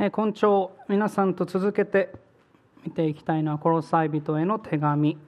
[0.00, 2.14] 今朝皆さんと続けて
[2.84, 5.18] 見ていきたいのはコロサイ人への手紙。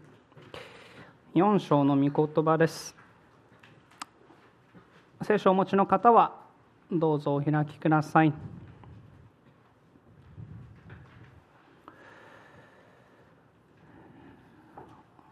[1.34, 2.94] 4章の御言葉です。
[5.22, 6.36] 聖書をお持ちの方は
[6.92, 8.32] どうぞお開きください。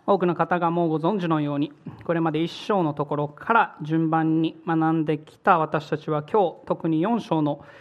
[0.04, 7.64] 多くの方がもうご存知のようにこれまで1章のところから順番に学んできた私たちは今日特に4章の「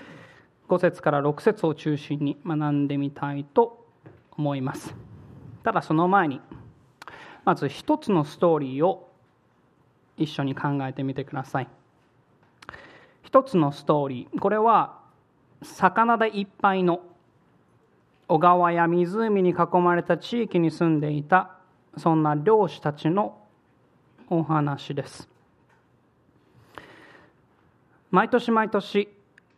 [0.70, 3.86] 5節から6節を中心に学んでみたいと
[4.32, 4.94] 思います。
[5.64, 6.42] ただその前に
[7.46, 9.10] まず一つのストーリーを
[10.18, 11.68] 一緒に考えてみてください。
[13.24, 15.00] 一つのストーリーこれは
[15.64, 17.02] 魚でいっぱいの
[18.28, 21.56] 小川や湖に囲まれた地域に住んでいた
[21.98, 23.38] そんな漁師たちの
[24.30, 25.30] お話です。
[28.12, 29.10] 毎年毎年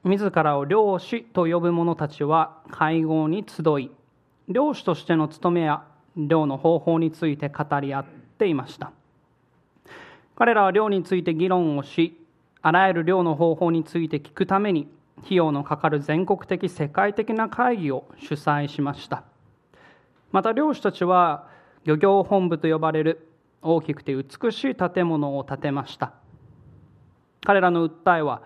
[0.04, 3.92] 自らを漁師と呼ぶ者たちは会合に集い
[4.48, 5.84] 漁師としての務めや
[6.16, 8.06] 漁の方法について語り合っ
[8.38, 8.92] ていました。
[10.36, 12.18] 彼らは漁について議論をし
[12.62, 19.24] あらゆる漁の方法について聞くために費用のかかる全国的世界的な会議を主催しました。
[20.32, 21.48] また漁師たちは
[21.84, 23.28] 漁業本部と呼ばれる
[23.62, 26.14] 大きくて美しい建物を建てました。
[27.46, 28.42] 彼らの訴えは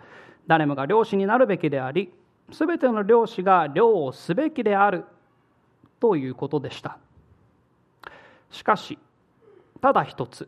[0.47, 2.13] 誰もが漁師になるべきであり
[2.51, 5.05] 全ての漁師が漁をすべきである
[5.99, 6.97] ということでした。
[8.51, 8.97] しかし
[9.81, 10.47] ただ一つ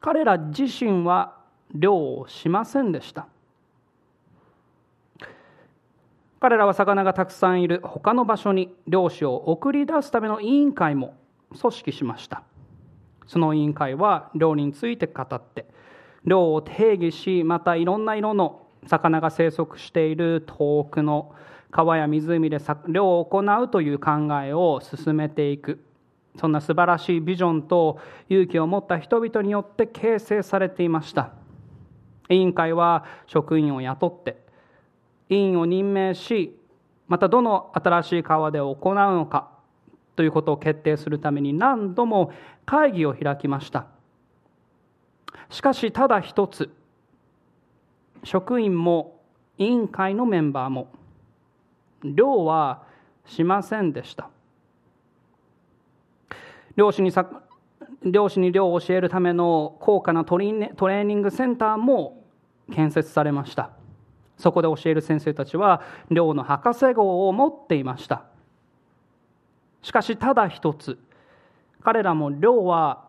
[0.00, 1.36] 彼ら自身は
[1.74, 3.26] 漁をしませんでした。
[6.40, 11.16] 彼らは魚がたくさんいる他の場所に漁師を送り出すための委員会も
[11.58, 12.42] 組織しました。
[13.26, 15.64] その委員会は漁について語って
[16.24, 21.34] 漁を定義しまたいろんな色の魚が生息している遠くの
[21.70, 22.58] 川や湖で
[22.88, 24.10] 漁を行うという考
[24.42, 25.84] えを進めていく。
[26.36, 31.32] そんな素晴らしいビジョンと勇気を持った人々によって形成されていました。
[32.28, 34.44] 委員会は職員を雇って
[35.28, 36.58] 委員を任命し
[37.06, 39.50] またどの新しい川で行うのか
[40.16, 42.32] ということを決定するために何度も
[42.64, 43.93] 会議を開きました。
[45.50, 46.70] しかしただ一つ
[48.22, 49.20] 職員も
[49.58, 50.88] 委員会のメンバーも
[52.02, 52.82] 漁は
[53.26, 54.28] しませんでした。
[56.76, 57.12] 漁師に
[58.02, 62.24] 漁師に漁を教えるための高価なトレーニングセンターも
[62.72, 63.70] 建設されました。
[64.36, 65.80] そこで教える先生たちは
[66.10, 68.24] 漁の博士号を持っていました。
[69.82, 70.98] しかしただ一つ
[71.82, 73.04] 彼らも漁は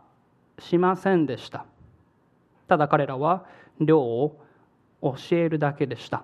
[0.59, 1.65] しませんでした。
[2.67, 3.45] ただ彼らは
[3.79, 4.39] 漁を
[5.01, 6.23] 教えるだけでした。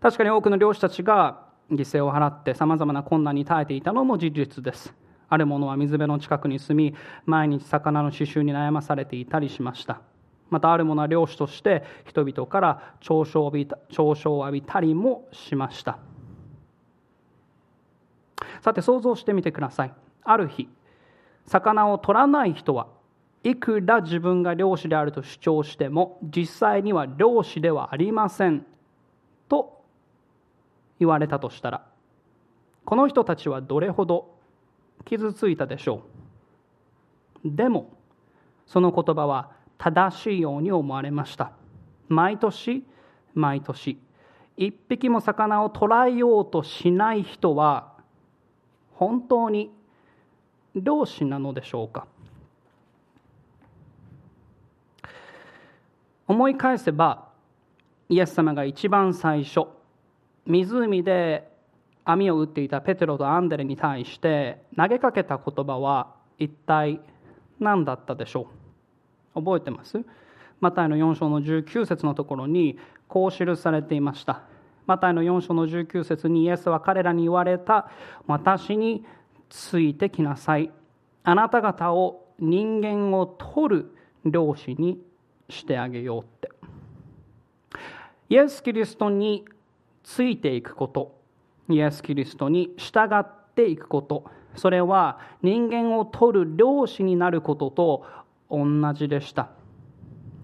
[0.00, 4.94] 確かに多くの漁師たちが犠牲を払ってさまざまな困難に耐えていたのも事実です。
[5.28, 10.00] ある者は水辺の近くに住み毎日魚の刺繍に悩まされていたりしました。
[10.50, 15.98] またある者は漁師として人々から嘲笑を浴びた嘲笑を浴びたりもしました。
[18.60, 19.94] さて想像してみてください。
[20.24, 20.68] ある日
[21.46, 22.88] 魚を取らない人は
[23.44, 28.64] いくら自分が漁師であると主張しても実際には漁師ではありません。
[29.48, 29.82] と
[31.00, 31.84] 言われたとしたら
[32.84, 34.36] この人たちはどれほど
[35.04, 36.02] 傷ついたでしょ
[37.44, 37.48] う。
[37.56, 37.90] でも
[38.66, 41.52] その言葉は正しいように思われました。
[42.08, 42.84] 毎年
[43.34, 43.98] 毎年
[44.56, 47.94] 一匹も魚を捕らえようとしない人は
[48.94, 49.72] 本当に
[50.76, 52.06] 漁師なのでしょうか。
[56.32, 57.28] 思い返せば
[58.08, 59.66] イエス様が一番最初
[60.46, 61.46] 湖で
[62.06, 67.02] 網を打っていたペテロとアンデレに対して投げかけた言葉は一体
[67.60, 68.48] 何だったでしょ
[69.34, 69.42] う？
[69.42, 70.00] 覚えてます？
[70.58, 74.40] マタイの4章の19節のところにこう記されていました。
[74.86, 77.90] マタイの4章の19節にイエスは彼らに言われた
[78.26, 79.04] 私に
[79.50, 80.72] ついてきなさい。
[81.24, 83.94] あなた方を人間を取る
[84.24, 84.98] 漁師に
[85.52, 86.50] してあげようって。
[88.28, 89.44] イエス・キリストに
[90.02, 91.20] ついていくこと。
[91.68, 94.24] イエス・キリストに従っていくこと。
[94.56, 98.04] それは人間を取る漁師になることと
[98.50, 99.50] 同じでした。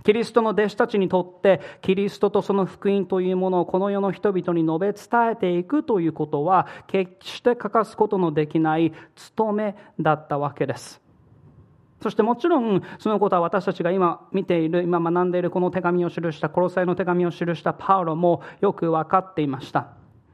[0.05, 11.03] キリストの弟子たちにとってキリストとその福音というものをこの世の人々に述べ伝えていくということは決して欠かすことのできない務めだったわけです。
[12.03, 19.89] そしてもちろんそのことは私たちが今見ている今学んでいるこの手紙を記したコロサイの手紙を記したパウロもよく分かっていました。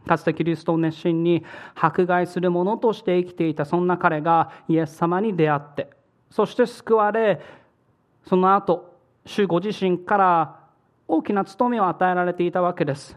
[0.07, 1.45] かつてキリストを熱心に
[1.75, 5.89] 迫害する者として生きていたそんな彼がイエス様に出会って
[6.31, 7.41] そして救われ
[8.27, 10.61] その後主ご自身から
[11.09, 13.17] 大きな務めを与えられていたわけです。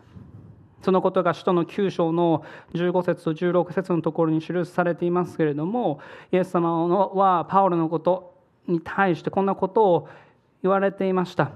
[0.82, 6.00] そのことが使徒の9章の15節と16節のところに記されていますけれども
[6.32, 8.37] イエス様はパウロのこと
[8.68, 10.10] に対してこんなことを
[10.62, 11.52] 言われていました。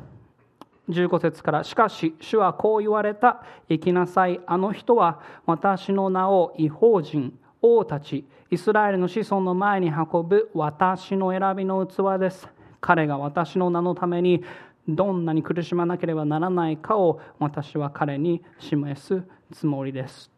[0.89, 12.47] 15節から「しかし主はこう言われた行きなさいあの人は私の名を違法人王たちイスラエルの子孫の前に運ぶ私の選びの器です。
[12.81, 14.43] 彼が私の名のために
[14.87, 20.31] どんなに苦しまなければならないかを私は彼に示すつもりです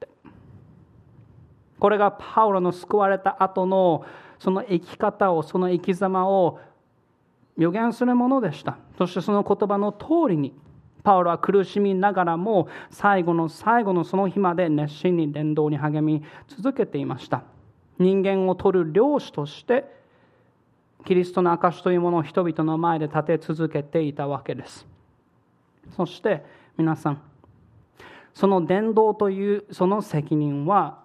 [1.79, 4.05] これがパウロの救われた後の
[4.43, 6.59] その生き方をその生き様を
[7.57, 8.77] 予言するものでした。
[8.97, 10.53] そしてその言葉の通りに
[11.01, 17.43] パウロは苦しみながらも最後の最後のその日まで熱心に伝道に励み続けていました。
[17.99, 19.85] 人間を取る漁師として
[21.05, 24.85] キリストの証というものを人々の前で立て続けていたわけです。
[25.95, 26.43] そして
[26.75, 27.21] 皆さん
[28.33, 30.99] その伝道というその責任は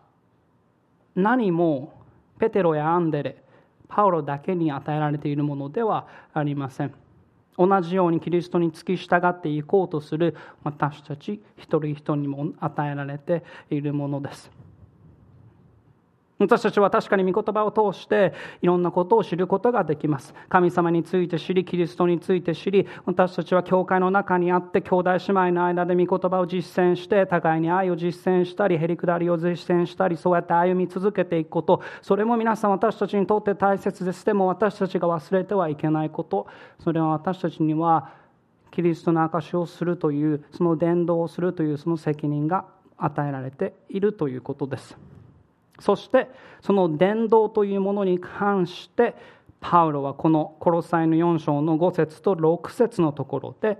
[1.14, 1.97] 何も
[2.38, 3.42] ペテロやアンデレ
[3.88, 6.94] パウロだけに与えられているものではありません。
[7.56, 14.67] 同じようにキリストに付き従っていこうとする私たち一人一人にも与えられているものです。
[16.38, 18.32] 私たちは確かに御言葉を通して
[18.62, 20.34] いろんなことを知ることができます。
[20.48, 34.24] 神様について知り、キリストについて知り、私たちは教会の中にあって兄弟姉妹の間で御言葉を実践して、互いに愛を実践したり、へりくだりを実践したり、そうやって歩み続けていくこと、それも皆さん私たちにとって大切です。
[34.24, 36.46] でも私たちが忘れてはいけないこと、
[36.78, 38.10] それは私たちには
[38.70, 44.96] キリストの証しをするという、その伝道をするというその責任が与えられているということです。
[45.80, 46.28] そして
[46.60, 49.14] その伝道というものに関して
[49.60, 53.78] パウロはこのコロサイの4章の5節と6節のところで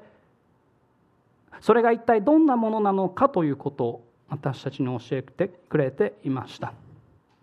[1.61, 6.73] それが一体どんなものなのかということを私たちに教えてくれていました。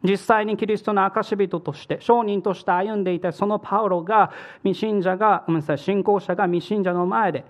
[0.04, 4.32] 実際にキリストの証人として商人として歩んでいたそのパウロが
[4.64, 7.44] 未信者がごめんなさい信仰者が未信者の前で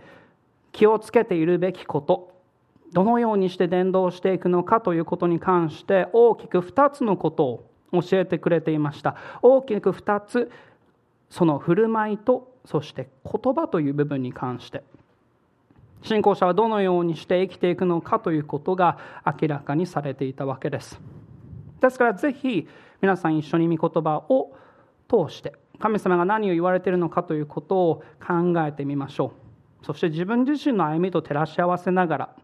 [0.72, 2.35] 気をつけているべきこと
[2.94, 9.16] どのようにして伝道していくのかということに関して大きく2つのことを教えてくれていました。
[9.42, 10.52] 大きく2つ
[11.30, 14.84] その振る舞いとそして言葉という部分に関して。
[16.02, 21.02] 信仰者はどのようにして生きていくのかということが明らかにされていたわけです。
[21.82, 22.68] ですからぜひ
[23.02, 24.56] 皆さん一緒に御言葉を
[25.10, 29.34] 通して神様が何を言われているのかということを考えてみましょ
[29.82, 29.86] う。
[29.86, 32.36] そして自分自身の歩みと照らし合わせながら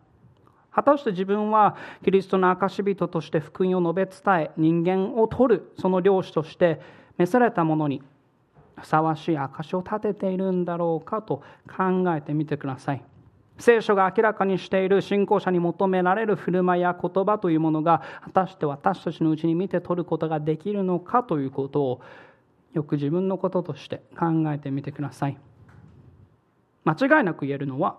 [0.73, 6.79] 果たして自分はキリストの証人として福音を述べ伝え人間を取るその漁師として
[7.18, 8.01] 召されたものに
[8.77, 13.03] ふさわしい証を立てているんだろうかと考えてみてください。
[13.57, 22.01] 聖書が明らかにしている信仰者に求められる振る舞いや言葉というものが果たして私たちのうちに見て取ることができるのかということを
[22.73, 25.38] よく自分のこととして考えてみてください。
[26.85, 27.97] 間違いなく言えるのは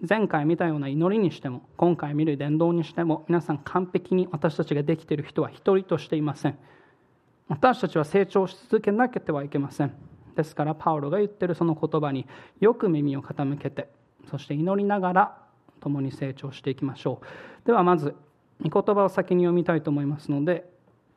[0.00, 6.58] 前回見たような祈りにしても今回見る伝道にしても皆さん完璧に私たちができている人は一人としていません。
[7.48, 9.94] 私たちは成長し続けなければいけません。
[10.36, 12.26] ですからパウロが言ってるその言葉に
[12.60, 13.88] よく耳を傾けて
[14.30, 15.38] そして祈りながら
[15.80, 17.66] 共に成長していきましょう。
[17.66, 18.14] ではまず
[18.62, 20.68] 御言葉を先に読みたいと思いますので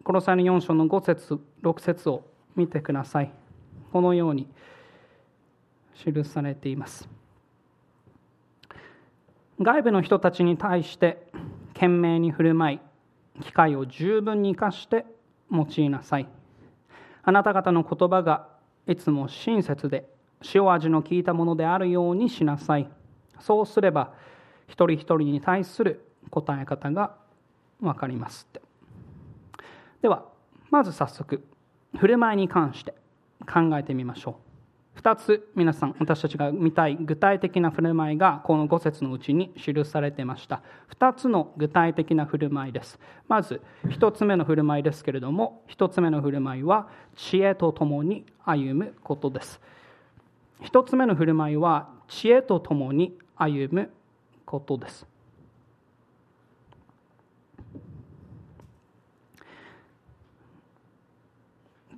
[0.03, 2.23] この際の4章の5節6節を
[2.55, 3.33] 見てください。
[3.91, 4.47] このように
[5.95, 7.18] 記されています。
[9.61, 11.27] 外部の人たちに対して
[11.73, 12.79] 懸命に振る舞い
[13.43, 15.05] 機会を十分に生かして
[15.51, 16.27] 用いなさい。
[17.23, 18.47] あなた方の言葉が
[18.87, 20.09] いつも親切で
[20.53, 22.89] 塩味の効いたものであるようにしなさい。
[23.39, 24.13] そうすれば
[24.67, 27.15] 一人一人に対する答え方が
[27.81, 28.61] 分かりますって。
[30.01, 30.23] では
[30.69, 31.45] まず早速
[31.97, 32.93] 振る舞いに関して
[33.45, 34.48] 考えてみましょう。
[35.01, 40.61] 2つ皆さん私たちが見たい具体的な振る舞いがこの5節のうちに記されていました。
[40.99, 42.99] 2つの具体的な振る舞いです。
[43.29, 49.61] まず1つ目の振る舞いですけれども1つ目の振る舞いは知恵とともに歩むことです。
[50.63, 53.89] 1つ目の振る舞いは知恵とともに歩む
[54.45, 55.08] ことです。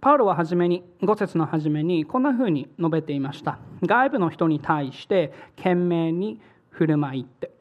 [0.01, 3.59] パウロは初めに5節の初めにこんなふうに述べていました。
[3.85, 6.41] 外部の人に対して懸命に
[6.71, 7.51] 振る舞いって。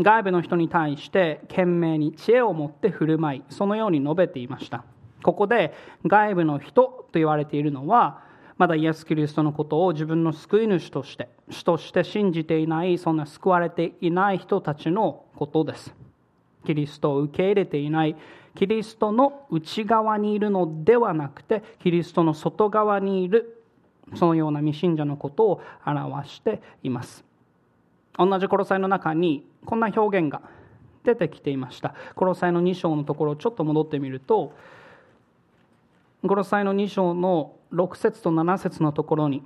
[0.00, 4.84] 外部の人に対して懸命に知恵を持って振る舞いそのように述べていました。
[5.22, 5.72] ここで
[6.04, 8.22] 外部の人と言われているのは
[8.58, 15.94] まだイエス・キリストのことを自分の救い主として主として信じていないそんな救われていない人たちのことです。
[16.64, 18.16] キリストを受け入れていない
[18.56, 23.62] キリストの内側にいるのではなくてキリストの外側にいる
[24.14, 27.24] そのような未信者のことを表しています。
[28.18, 30.42] 同じコロサイの中にこんな表現が
[31.04, 31.94] 出てきていました。
[32.14, 34.52] コロサイの2章のところをちょっと戻ってみると
[36.26, 39.42] コロサイの2章の6節と7節のところに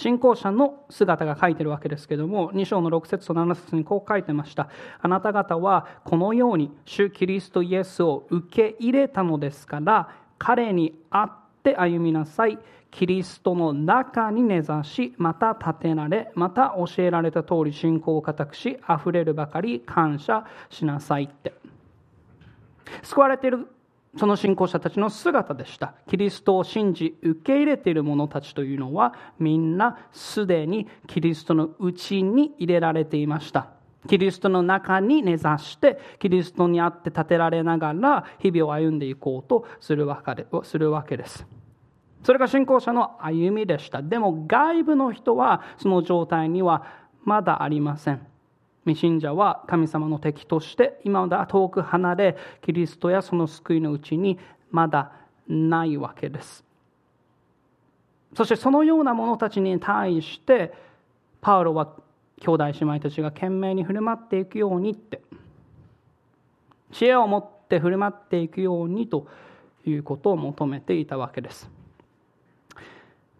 [0.00, 4.70] 信仰者の姿が書いてるわけですけども2章の6節と7節にこう書いてました。
[4.98, 11.28] あなた方はこのように主キリストイエスを受け入れたのですから彼に会っ
[11.62, 12.58] て歩みなさい。
[12.90, 21.52] キリストの中に根ざしまた立てられまた教えられた通り信仰を固くしあふれるばかり感謝しなさいって。
[23.02, 23.68] 救われている
[24.16, 25.94] その信仰者たちの姿でした。
[26.08, 33.68] キリストを信じ受け入れている者たちというのはみんなすでにキリストの内に入れられていました。
[34.08, 40.22] キリストの中に根ざしてキリストにあって立てられながら日々を歩んでいこうとするわ
[41.06, 41.46] けです。
[42.24, 44.02] それが信仰者の歩みでした。
[44.02, 46.84] でも外部の人はその状態には
[47.24, 48.29] まだありません。
[48.90, 54.38] 未信者は神様の敵として今まで遠く離れキリストやその救いのうちに
[54.70, 55.12] まだ
[55.46, 56.64] ないわけです。
[58.34, 60.72] そしてそのような者たちに対して
[61.40, 61.94] パウロは
[62.40, 65.20] 兄弟姉妹たちが懸命に振る舞っていくようにって
[66.92, 69.26] 知恵を持って振る舞っていくようにと
[69.84, 71.70] いうことを求めていたわけです。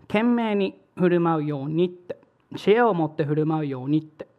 [0.06, 2.18] 懸命に振る舞うようにって
[2.56, 4.29] 知恵を持って振る舞うようにって。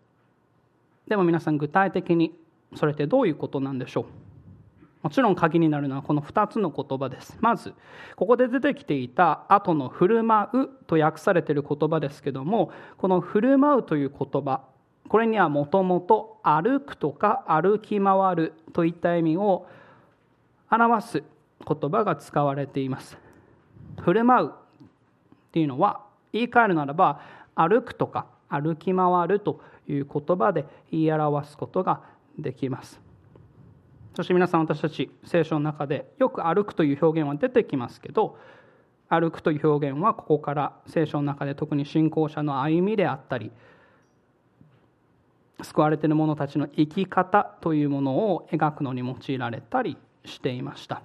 [1.11, 2.39] でも皆さん具体的に
[2.73, 4.05] それってどういうことなんでしょう？
[5.03, 7.37] もちろん鍵になるのはこの2つの言葉です。
[7.41, 7.73] まず、
[8.15, 14.61] ここで出てきていた後の振る舞うと訳されている言葉ですけども、この振る舞うという言葉、
[15.09, 19.67] これにはもともと歩くとか歩き回るといった意味を
[20.69, 21.23] 表す
[21.67, 23.17] 言葉が使われています。
[23.99, 24.53] 振る舞うっ
[25.51, 27.19] ていうのは言い換えるならば
[27.55, 32.01] 歩くとか歩き回るという言葉で言い表すことが
[32.37, 32.99] できます。
[34.15, 38.37] そして皆さん私たち聖書の中でよく歩くという表現は出てきますけど
[39.07, 43.51] 歩くという表現はここから聖書の中で特に信仰者の歩みであったり
[45.61, 51.03] 救われている者たちの生き方というものを描くのに用いられたりしていました。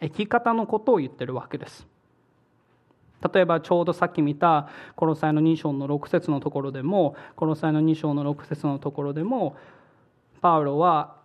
[0.00, 1.86] 生き方のことを言ってるわけです。
[3.32, 9.56] 例えばちょうどさっき見たコロサイの2章の6節のところでもコロサイの2章の6節のところでも
[10.40, 11.16] パウロは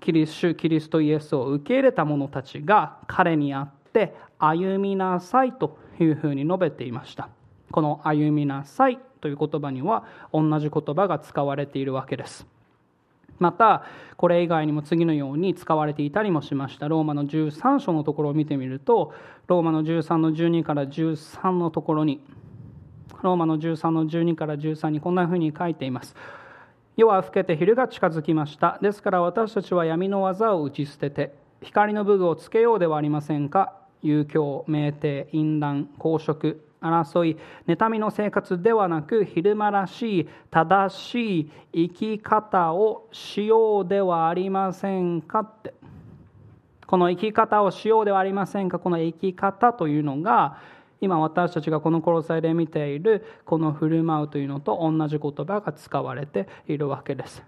[0.00, 7.28] キリスキリストイエスを受け入れた者たちが彼にあって歩みなさいというふうに述べていました。
[7.70, 12.46] この歩みなさいという言葉には同じ言葉が使われているわけです。
[13.38, 13.84] また
[14.16, 16.88] これ以外にも次のように使われていたりもしました。
[16.88, 19.12] ローマの13章のところを見てみると
[19.46, 22.20] ローマの13の12から13のところに
[23.22, 26.14] ローマの13の12から13にこんなふうに書いています。
[26.96, 28.78] 夜は更けて昼が近づきました。
[28.80, 33.74] ですから私たちは闇の技を打ち捨てて光の武具をつけようではありませんか。
[34.02, 45.74] 遊興酩酊淫乱公職争い妬みの生活ではなく昼間らしい正しい生き方をしようではありませんかって。
[46.86, 50.58] この生き方をしようではありませんかこの生き方というのが
[51.00, 57.42] 今私たちがこの頃されで見ているこの振る舞うというのと同じ言葉が使われているわけです。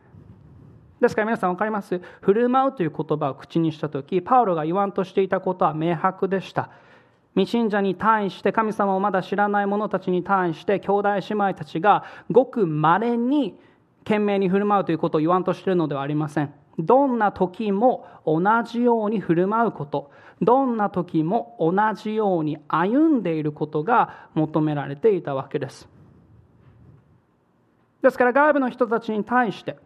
[1.01, 2.01] ですから皆さん分かります？
[2.21, 6.71] 振る舞うという言葉を口にした時パウロが言わんとしていたことは明白でした。
[7.35, 13.59] 未信者に対して神様をまだ知らない者たちに対して兄弟姉妹たちがごく稀に
[14.05, 16.53] 懸命に振る舞うということを言わんとしているのではありません。
[16.79, 20.11] どんな時も同じように振る舞うこと。
[20.41, 25.89] どんな時も同じように歩んでいることが求められていたわけです。
[28.03, 29.77] ですから外部の人たちに対して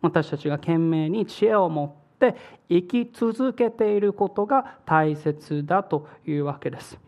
[0.00, 2.36] 私たちが懸命に知恵を持ってして
[2.68, 6.98] 生き続けていることが大切だというわけです。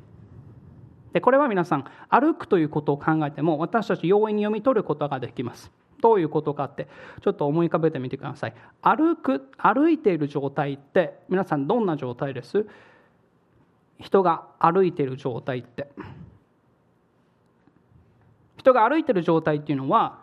[1.12, 5.70] でこれは皆さん歩くということを考えても私たち容易に読み取ることができます。
[6.02, 6.88] どういうことかって
[7.22, 12.66] ちょっと思い浮かべてみてください歩く歩いている状態って皆さんどんな状態です？
[13.98, 15.88] 人が歩いている状態って
[18.58, 20.18] 人が歩いている状態っていうのは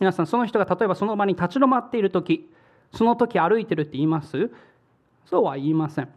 [0.00, 2.50] 皆さんその人が例えばその場に立ち止まっている時
[2.92, 4.50] その時歩いてるって言います？
[5.24, 6.08] そうは言いません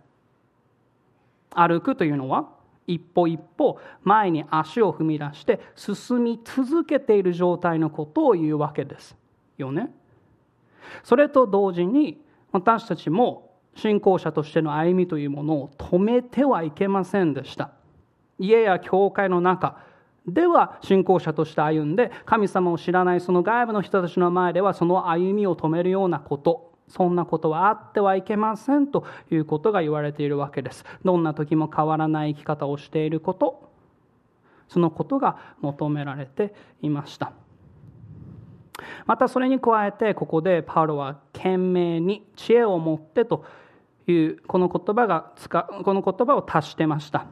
[1.52, 2.50] 歩くというのは
[2.88, 9.16] 一歩一歩前に足を踏み出して進み続けている状態のことを言うわけです
[9.58, 9.92] よね？
[11.04, 17.72] それと同時に私たちも信仰者としての歩みというものを止めてはいけませんでした。
[18.38, 19.78] 家や教会の中
[20.28, 30.86] では信仰者として歩んで神様を知らないその外部の人たちの前ではその歩みを止めるようなことそんなことはあってはいけませんということが言われているわけです。
[31.04, 33.70] どんな時も変わらない生き方をしていること、
[34.68, 37.34] そのことが求められていました。
[39.06, 43.46] またそれに加えてここでパウロは懸命に知恵を持ってと
[44.08, 45.32] いうこの言葉が
[45.84, 47.26] この言葉を足してました。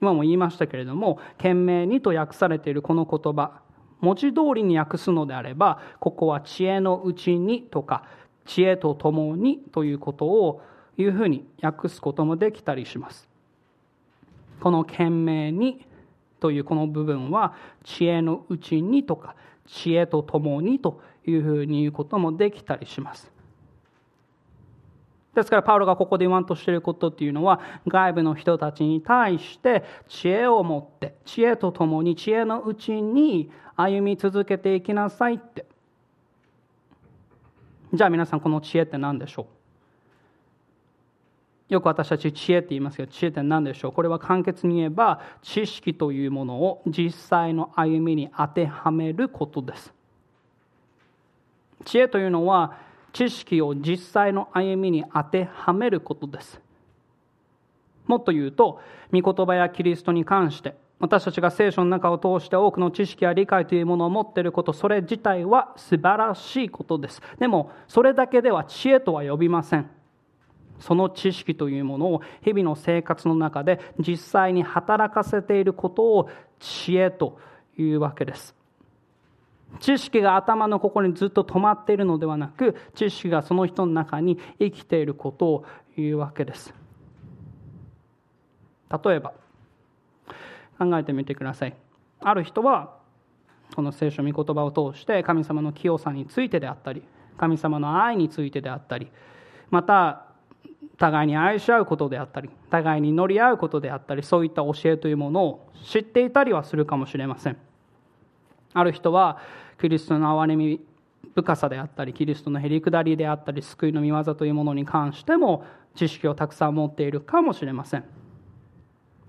[0.00, 3.62] 今も言いましたけれども「懸命に」と訳されているこの言葉
[4.00, 8.04] 文字通りに訳すのであればここは「知恵のうちに」とか
[8.44, 10.62] 知恵とともにということを
[10.96, 13.28] いうふうに訳すこともできたりします。
[14.60, 15.86] この懸命に
[16.40, 19.34] というこの部分は知恵のうちにとか
[19.66, 23.32] 知恵とともにというふうに言うこともできたりします。
[25.34, 35.66] ですからパウロがここで言わんとしていることっていうのは外部の人たちに対して知恵を持って知恵とともに知恵のうちに歩み続けていきなさいって
[37.94, 39.46] じゃあ皆さんこの知恵って何でしょ
[41.70, 41.72] う？
[41.72, 43.92] よく私たち知恵って言いますけど知恵って何でしょう？
[43.92, 49.92] これは簡潔に言えば知識というものを実際の歩みに当てはめることです。
[51.84, 52.78] 知恵というのは
[53.12, 56.60] 知識を実際の歩みに当てはめることです。
[58.06, 58.80] もっと言うと
[59.12, 67.20] 御言葉やキリストに関して私たちが聖書の中を通して多くの知識や理解というものを持っていることそれ自体は素晴らしいことです。
[67.38, 69.90] でもそれだけでは知恵とは呼びません。
[70.78, 77.38] その知識というものを日々の生活の中で実際に働かせていることを知恵と
[77.78, 78.54] いうわけです。
[79.80, 85.64] 知識が頭のここにずっと止まっているのではなく知識がその人の中に生きていることを
[85.96, 86.74] 言うわけです。
[89.04, 89.32] 例えば
[90.78, 91.74] 考えてみてください。
[92.20, 92.96] ある人は
[93.74, 97.02] この聖書御言葉を通して神様の清さについてであったり
[97.36, 99.10] 神様の愛についてであったり
[99.70, 100.26] また
[100.98, 107.56] 互いに愛し合うことであったり互いに乗り合うことであったりそういった教えというものを知っていたりはするかもしれません。
[108.72, 109.38] ある人は
[109.80, 110.80] キリストの憐れみ
[111.34, 115.64] 深さであったりキリストのへりくだりであったり救いの御業というものに関しても
[115.96, 118.04] 知識をたくさん持っているかもしれません。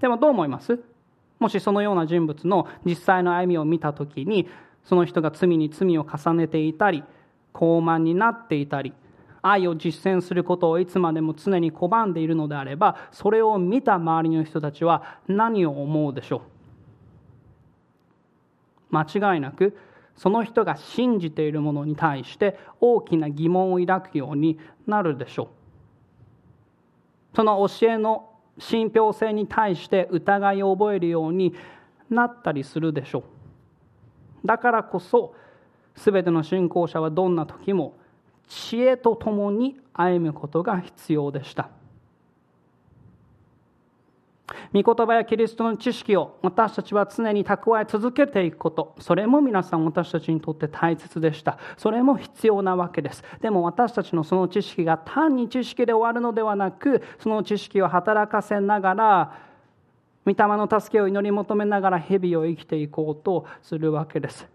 [0.01, 0.79] でもどう思います？
[1.45, 4.49] もしそのような人物の実際の歩みを見た時に
[4.83, 7.03] その人が罪に罪を重ねていたり
[7.53, 8.93] 傲慢になっていたり
[9.43, 16.41] 愛を実践することをいつまでも常に拒んでいるのであればそれを見た周りの人たちは何を思うでしょ
[18.91, 18.97] う？
[18.97, 19.77] 間違いなく
[20.17, 25.47] その人が信じているものに対して大きな疑問を抱くようになるでしょう。
[27.35, 31.53] その教えの信憑性に対して疑いを覚えるように
[32.09, 33.23] なったりするでしょ
[34.43, 34.47] う。
[34.47, 35.33] だからこそ
[35.95, 37.97] 全ての信仰者はどんな時も
[38.47, 41.69] 知恵とともに歩むことが必要でした。
[44.73, 48.95] 御言葉やキリストの知識を私たちは常に蓄え続けていくこと。
[48.99, 51.57] それも皆さん私たちにとって大切でした。
[51.77, 53.23] それも必要なわけです。
[53.41, 59.39] でも私たちのその知識が単に知識で終わるのではなくその知識を働かせながら
[60.25, 64.54] 御霊の助けを祈り求めながら日々を生きていこうとするわけです。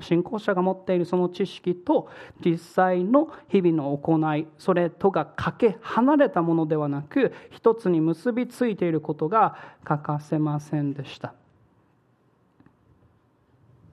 [0.00, 2.08] 信仰者が持っているその知識と
[2.44, 11.34] 実際の日々の行いそれとがかけ離れたものではなく一つに結びついていることが欠かせませんでした。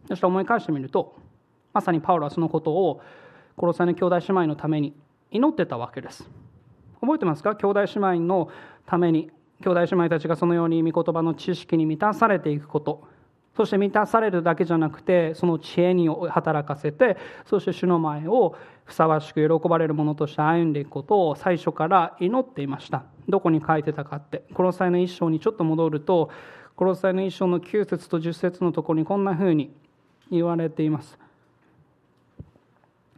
[0.08, 1.16] そして思い返してみると
[1.72, 3.02] まさにパウロはそのことを
[3.58, 4.94] 殺されの兄弟姉妹のために
[5.30, 6.28] 祈ってたわけです。
[7.00, 7.56] 覚えてますか？
[7.56, 8.50] 兄弟姉妹の
[8.86, 9.32] ために
[9.64, 13.08] 兄弟姉妹たちがそのように御言葉の知識に満たされていくこと。
[13.56, 23.04] そして満たされるだけじゃなくてその知恵に働かせてそして主の前をふさわしく喜ばれるものとして歩んでいくことを最初から祈っていました。
[23.30, 24.44] どこに書いてたかって。
[24.54, 26.30] この際の一章にちょっと戻ると
[26.76, 29.72] この際の一章の9節と10節のところにこんなふうに
[30.30, 31.18] 言われています。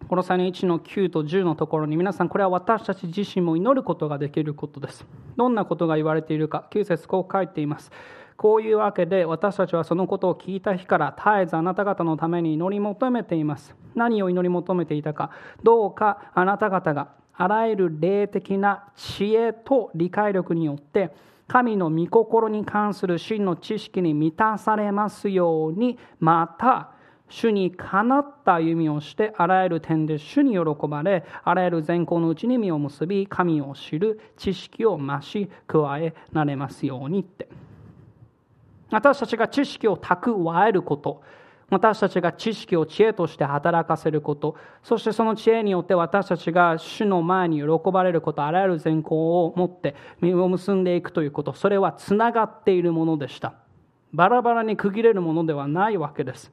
[0.07, 5.05] この際の1の9と10のところに皆さんこれは私たち自身も祈ることができることです。
[5.37, 7.91] どんなことが言われているか9節こう書いています。
[8.37, 13.75] こういうわけで私たちはそのことを聞いた日から絶えずあなた方のために祈り求めています。
[13.95, 15.31] 何を祈り求めていたか。
[15.63, 21.11] どうかあなた方があらゆる霊的な知恵と理解力によって
[21.47, 26.91] 神の御心に関する真の知識に満たされますようにまた
[27.29, 37.49] 主にかなった歩みをしてあらゆる点で主に喜ばれあらゆる善行のうちに実を結び神を知る知識を増し加えられますようにって。
[38.93, 41.23] 私たちが知識を蓄えること。
[41.71, 44.56] 私たちが知識を知恵として働かせること。
[44.84, 48.43] そしてその知恵によって私たちが主の前に喜ばれること。
[48.43, 51.53] あらゆる善行を持って実を結んでいくということ。
[51.53, 53.56] それはつながっているものでした。
[54.13, 56.51] バラバラに区切れるものではないわけです。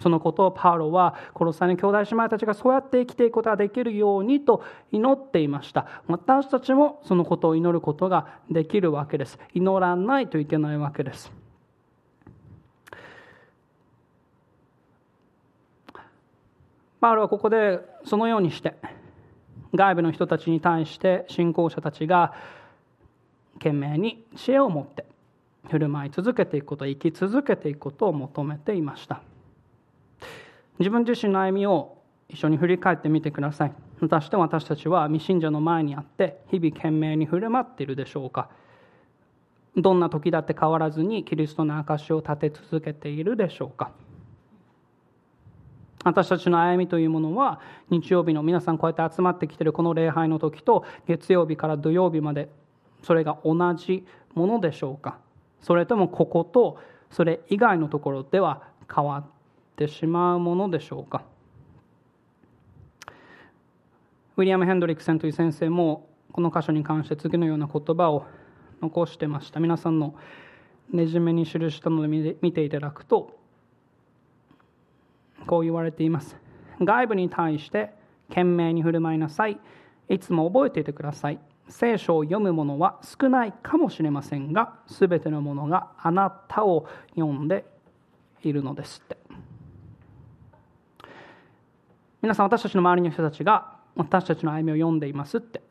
[0.00, 5.86] そのことをパウロは殺され兄弟姉妹たちがそうやって生きていくことができるようにと祈っていました。
[6.08, 9.38] 私たちもそのことを祈ることができるわけです。
[9.54, 11.45] 祈らないといけないわけです。
[17.00, 18.76] パウロはここでそのようにして
[19.74, 22.34] 外部の人たちに対して信仰者たちが
[23.54, 25.04] 懸命に知恵を持って
[25.68, 29.20] 振る舞い続けていくこと生き続けていくことを求めていました。
[30.78, 31.96] 自分自身の歩みを
[32.28, 33.72] 一緒に振り返ってみてください。
[34.00, 38.50] 果たして私たちは未信者の前にあって日々懸命に振る舞っているでしょうか。
[39.76, 43.90] どんな時だって変わらずにキリストの証を立て続けているでしょうか。
[46.06, 52.48] 私たちの歩みというものは日曜日の皆さんこうやって集まってきてるこの礼拝の時と月曜日から土曜日まで
[53.02, 55.18] それが同じものでしょうか？
[55.60, 56.78] それともここと
[57.10, 58.62] それ以外のところでは
[58.94, 59.26] 変わっ
[59.74, 61.24] てしまうものでしょうか？
[64.36, 68.26] ウィリアム・ヘンドリックセンという先生もこの箇所に関して次のような言葉を
[68.80, 69.58] 残してました。
[69.58, 70.14] 皆さんの
[70.92, 73.40] ねじめに記したので見ていただくと
[75.46, 76.36] こう言われています。
[76.80, 77.92] 外部に対して
[78.28, 79.58] 懸命に振る舞いなさい。
[80.08, 81.38] いつも覚えていてください。
[81.68, 87.64] 聖書を読む者は少ないかもしれませんが全てのものがあなたを読んで
[88.42, 89.16] いるのですって。
[92.22, 95.62] 皆さん私たちの周りの人たちが私たちの歩みを読んでいますって。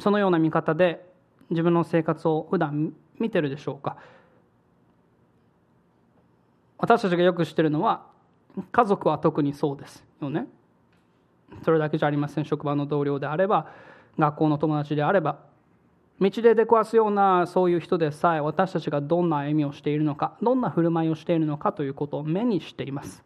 [0.00, 1.08] そのような見方で
[1.50, 3.96] 自分の生活を普段見てるでしょうか。
[6.84, 8.02] 私たちがよく知ってるのは
[8.70, 10.04] 家族は特にそうです。
[10.20, 10.46] よね。
[11.64, 12.44] それだけじゃありません。
[12.44, 13.68] 職場の同僚であれば
[14.18, 15.38] 学校の友達であれば
[16.20, 23.24] 道で出くわすようなそういう人でさえ私たちがどんな歩みをしているのかどんな振る舞いをしているのかということを目にしています。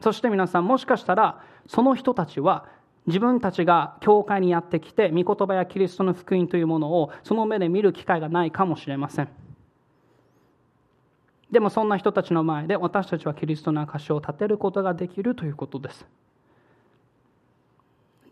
[0.00, 2.64] そして皆さんもしかしたらその人たちは
[3.06, 9.49] 自分たちが教会にやってきて御言葉やキリストの福音というものをその目で見る機会がないかもしれません。
[11.50, 16.06] でもそんな人たちの前で私たちはキリストの証を立てることができるということです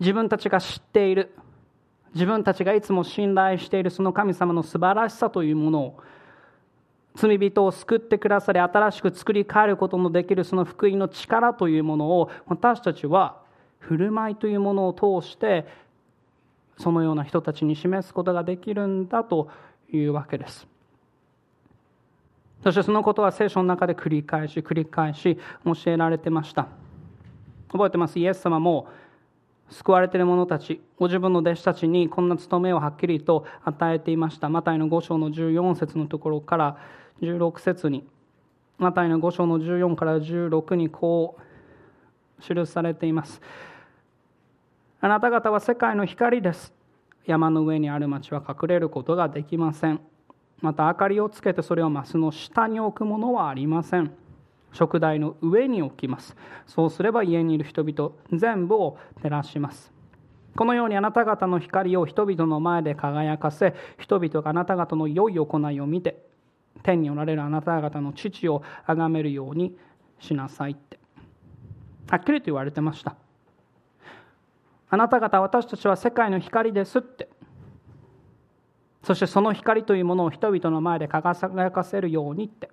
[0.01, 1.35] 自分たちが知っている
[2.15, 6.01] 自分たちがいつも信頼しているその神様の素晴らしさというものを
[7.17, 13.41] 罪人を救ってくださり新しく作り変えることのできるその福音の力というものを私たちは
[13.81, 15.67] 振る舞いというものを通して
[16.79, 19.49] そのような人たちに示すことができるんだと
[19.93, 20.69] いうわけです。
[22.62, 26.66] そしてそのことは聖書の中で繰り返し繰り返し教えられてました。
[27.71, 28.18] 覚えてます？
[28.18, 28.88] イエス様も
[29.71, 34.49] 救われている者たちご自分の弟子たちにこんな務めをはっきりと与えていました。
[34.49, 36.79] マタイの5章の14節のところから
[37.21, 38.07] 16節に
[38.79, 41.37] マタイの5章の14から16にこ
[42.40, 43.40] う記されています。
[45.01, 46.73] あなた方は世界の光です。
[47.27, 50.01] 山の上にある町は隠れることができません。
[50.61, 54.12] また明かりをつけてそれをマスの下に置くものはありません。
[54.73, 56.37] 食台の上に置きます。
[56.66, 59.92] そうすれば家にいる人々全部を照らします。
[60.57, 66.27] このようにあなた方の光を人々の前で輝かせ人々があなた方の良い行いを見て
[66.83, 69.77] 天におられるあなた方の父を崇めるように
[70.18, 70.99] しなさいって。
[72.11, 73.14] はっきりと言われてました。
[74.90, 77.29] あなた方私たちは世界の光ですって。
[79.09, 82.68] そしてその光というものを人々の前で輝かせるようにって。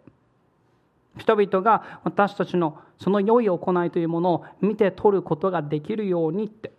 [1.17, 6.73] 人々が私たちのその良い行いというものを見て取ることができるようにって。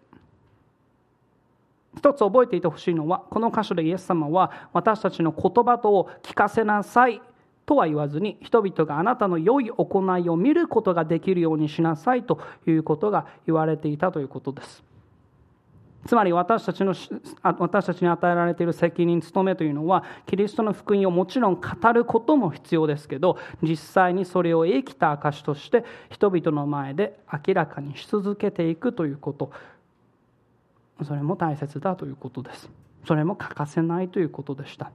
[1.96, 7.22] 一つ覚えていてほしいのはこの箇所でイエス様は私たちの言葉とを聞かせなさい
[7.64, 14.84] とは言わずに人々があなたの良い行いを見ることができるようにしなさいということが言われていたということです。
[16.06, 16.94] つまり私たちの
[17.42, 29.50] 私たちに与えられている責任務めというのはキリストの福音をもちろん語ることも必要ですけど実際にそれを生きた証として人々の前で明らかにし続けていくということ。
[31.04, 32.70] それも大切だということです。
[33.06, 34.90] それも欠かせないということでした。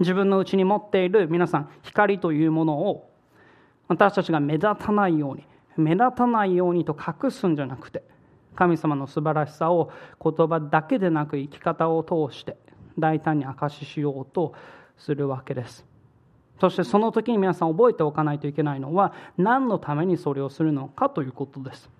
[0.00, 3.10] 自分のうちに持っている皆さん光というものを
[3.88, 5.46] 私たちが目立たないように
[5.76, 8.02] 目立たないようにと隠すんじゃなくて
[8.56, 9.92] 神様の素晴らしさを
[10.22, 12.56] 言葉だけでなく生き方を通して
[12.98, 14.54] 大胆に証ししようと
[14.98, 15.84] するわけです
[16.60, 21.90] そしてその時に皆さん覚えておかないといけないのは何のためにそれをするのかということです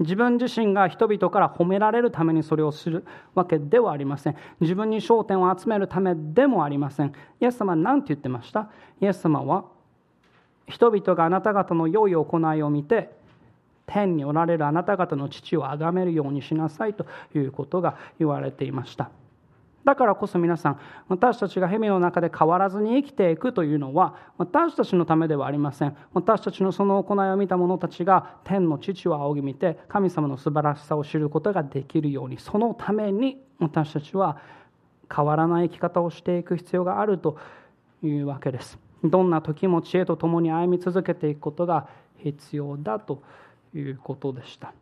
[0.00, 4.36] 自分自身が人々から褒められるためにそれをするわけではありません。
[4.58, 7.12] 自分に焦点を集めるためでもありません。
[7.38, 8.70] イエス様は何て言ってました？
[9.00, 9.66] イエス様は
[10.66, 13.10] 人々があなた方の良い行いを見て
[13.90, 19.10] 天におられるあなた方の父を崇めるようにしなさいということが言われていました。
[19.84, 34.36] だからこそ皆さん私たちが蛇の中で変わらずに生きていくというのは私たちのためではありません私たちのその行いを見た者たちが天の父を仰ぎ見て神様の素晴らしさを知ることができるようにそのために私たちは
[35.14, 37.38] 変わらない生き方をしていく必要があると
[38.02, 43.22] いうわけですどんな時も知恵とともに歩み続けていくことが必要だと
[43.74, 44.72] いうことでした。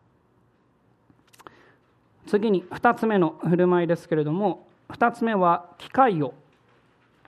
[2.26, 6.34] 次に2つ目の振る舞いですけれども2つ目は機会を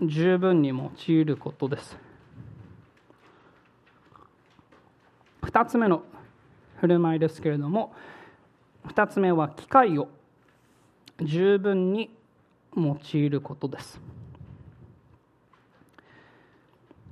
[0.02, 1.96] 十分に用いることです。
[5.42, 6.02] 2つ目の
[6.76, 7.94] 振る舞いですけれども
[8.88, 10.08] 2つ目は機会を
[11.20, 12.10] 十分に
[12.76, 14.00] 用いることです。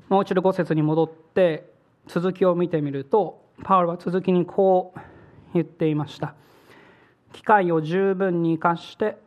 [0.09, 1.71] もう一度5節に戻って
[2.07, 5.01] 続きを見てみるとパウロは続きにこう
[5.55, 6.35] 言っていました。
[7.33, 9.19] 機会を十分に生かして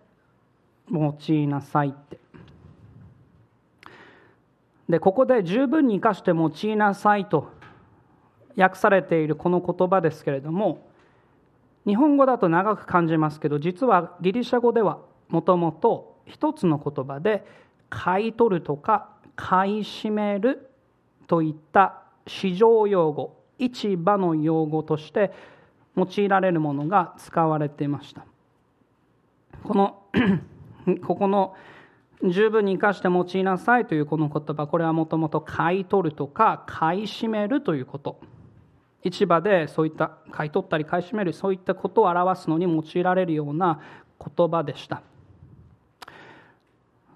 [0.91, 2.19] 用いなさいって。
[4.89, 7.49] でここで十分に生かして用いなさいと
[8.57, 10.85] 訳されているこの言葉ですけれども
[11.85, 17.45] 日本語だと長く感じますけど実はギリシャ語ではもともと一つの言葉で
[17.89, 20.69] 買い取るとか買い占める
[21.27, 23.40] といった市場用語。
[23.65, 25.31] 市場の用語として
[25.95, 28.25] 用いられるものが使われていました。
[29.63, 30.03] この
[31.05, 31.55] ここの
[32.23, 38.19] 十分に生かして用いなさいというこの言葉これはもともと買い取るとか買い占めるということ。
[39.03, 43.79] 市場でそういった買い取ったり買い占めるそういったことを表すのに用いられるような
[44.19, 45.01] 言葉でした。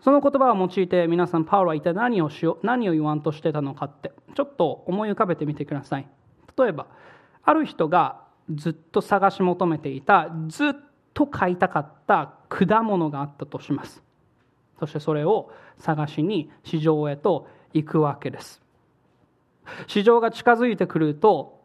[0.01, 6.07] その言葉を用いて皆さんパウロは一体何をしよう何を言わんとしてたのかってちょっと思い浮かべてみてください。
[6.57, 6.87] 例えば
[7.43, 8.21] ある人が
[8.53, 10.73] ずっと探し求めていたずっ
[11.13, 14.03] と買いたかった果物があったとします。
[14.79, 18.61] そしてそれを探しに市場へと行くわけです。
[19.87, 21.63] 市場が近づいてくると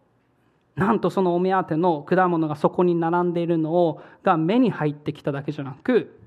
[0.77, 6.19] なんとそのお目当ての果物がそこに並んでいるのをが目に入ってきただけじゃなく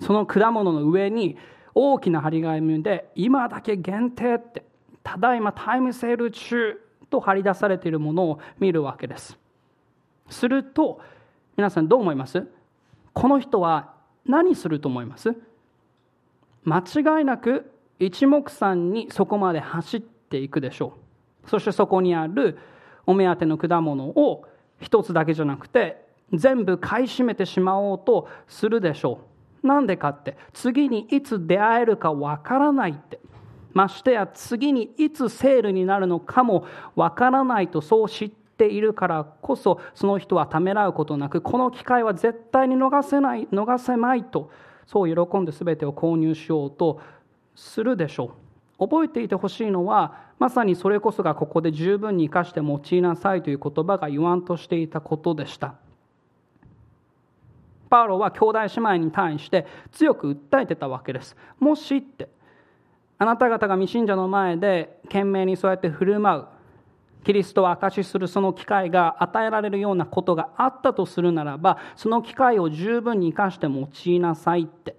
[0.00, 1.36] その果物の上に
[1.74, 4.64] 大きな張り紙で「今だけ限定」って
[5.02, 6.80] 「ただいまタイムセール中」
[7.12, 9.38] と張り出されているものを見るわけです。
[10.28, 11.00] すると
[11.56, 12.48] 皆さんどう思います？
[13.12, 13.94] この人は
[14.26, 15.36] 何すると思います？
[16.64, 20.94] 間違いなく一目散にそこまで走っていくでしょ
[21.44, 21.50] う。
[21.50, 22.58] そしてそこにある
[23.06, 24.44] お目当ての果物を
[24.80, 29.20] 一つだけじゃなくて全部買い占めてしまおうとするでしょ
[29.62, 29.66] う。
[29.66, 33.20] なんでかって次にいつ出会えるかわからないって。
[33.74, 44.50] ましてや次にいつセールになるのかもわからないとそう知っているからこそその人はためらうことなくこの機会は絶対に逃せない逃せまいと
[44.86, 47.00] そう喜んで全てを購入しようと
[47.54, 48.34] するでしょ
[48.78, 48.86] う。
[48.86, 55.74] 覚えていてほしいのはまさにそれこそがここで十分に生かして用いなさいという言葉が言わんとしていたことでした。
[57.88, 61.36] パウロは兄弟姉妹に対して強く訴えてたわけです。
[61.60, 62.28] もしって。
[63.22, 66.46] あなた方が未信者の前で懸命にそうやって振る舞う。
[67.22, 74.96] キリストを証しするその機会が与えられるようなことがあったとするならばその機会を十分に生かして用いなさいって。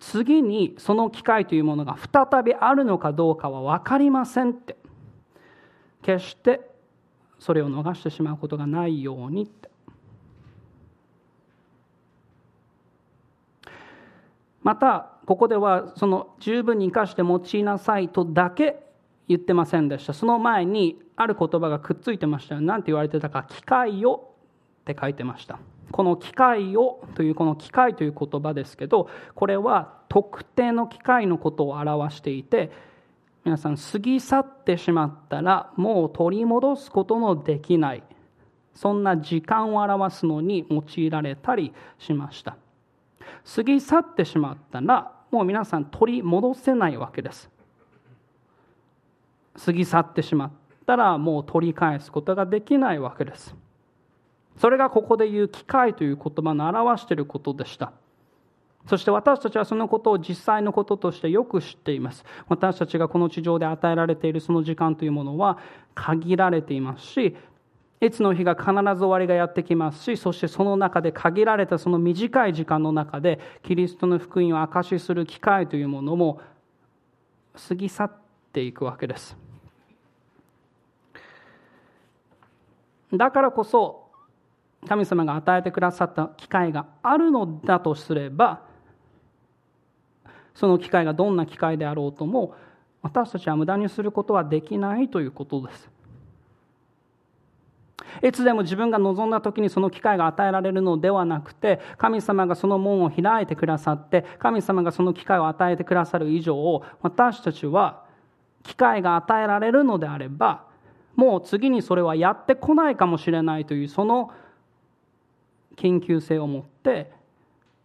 [0.00, 4.76] 次にその機会というものが再びあるのかどうかは分かりませんって。
[6.02, 6.68] 決して
[7.38, 9.70] それを逃してしまうことがないようにって。
[14.64, 18.82] またここではその十分に生かして用いなさいとだけ
[19.28, 20.12] 言ってませんでした。
[20.12, 22.60] その前にある言葉がくっついてました。
[22.60, 23.44] 何て言われてたか。
[23.44, 24.34] 機会を
[24.82, 25.58] って書いてました。
[25.90, 32.70] この機会をというこの機会という言葉ですけどこれは特定の機会のことを表していて
[33.46, 38.02] 皆さん過ぎ去ってしまったらもう取り戻すことのできない。
[38.74, 42.58] そんな時間を表すのに用いられたりしました。
[43.56, 47.50] 過ぎ去ってしまったらもう皆さん取り戻せないわけです。
[49.64, 50.50] 過ぎ去ってしまっ
[50.86, 53.56] たらもう取り返すことができないわけです。
[54.58, 57.92] それがここで言う機会という言葉の表していることでした。
[58.86, 62.24] そして私たちはそのことを実際のこととしてよく知っています。
[62.48, 65.56] 私たちがこの地上で与えられているその時間というものは
[65.94, 67.36] 限られていますし
[68.02, 76.40] いつの日が必ず終わりがやってきますしそしてその中で限られたその短い時間の中でキリストの福音を証しする機会というものも
[77.68, 78.12] 過ぎ去っ
[78.52, 79.36] ていくわけです。
[83.12, 84.10] だからこそ
[84.88, 88.62] 神様が与えてくださった機会があるのだとすれば
[90.54, 92.56] その機会がどんな機会であろうとも
[93.00, 95.91] 私たちは無駄にすることはできないということです。
[98.22, 108.04] いつでも自分が望んだ時にその機会が与えられるのではなくて神様がその門を開いてくださって神様がその機会を与えてくださる以上私たちは
[108.62, 110.64] 機会が与えられるのであれば
[111.16, 114.30] もう次にそれはやってこないかもしれないというその
[115.76, 117.10] 緊急性を持って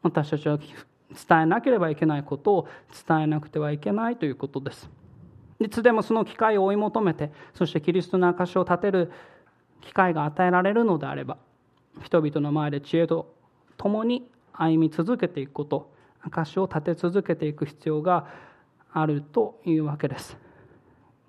[0.03, 2.67] 私たちは伝えなければいけないことを
[3.07, 4.89] 伝えなくてはいけないということです。
[5.59, 9.11] いつでもその機会を追い求めてそしてキリストの証を立てる
[9.81, 11.37] 機会が与えられるのであれば
[12.03, 13.33] 人々の前で知恵と
[13.77, 18.27] 共に歩み続けていくこと証を立て続けていく必要が
[18.91, 20.37] あるというわけです。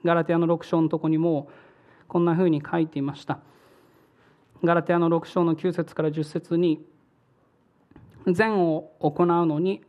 [0.05, 1.51] ガラテアの6章のとこにも
[2.07, 3.41] こんなふうに書いていました。
[4.65, 6.85] ガラテアの6章の9節から10節に
[8.27, 9.83] 善を行うのに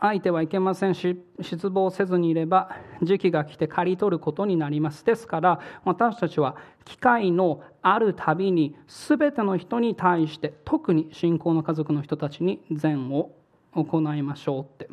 [0.00, 2.70] 相手はいけませんし失望せずにいれば
[3.02, 5.04] 時期が来て刈り取ることになります。
[5.04, 13.32] ですから私たちは機会のあるたびに全ての人に対して特に信仰の家族の人たちに善を
[13.74, 14.88] 行いましょうって。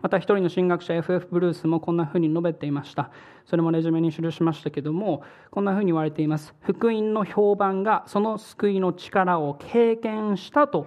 [0.00, 3.10] また一人の神学者 FF ブルースもこんなふうに述べていました。
[3.44, 6.54] それもレジュメに記しましたけどもこんなふうに言われています。
[6.60, 10.86] 福音の評判がその救いの力を経験したと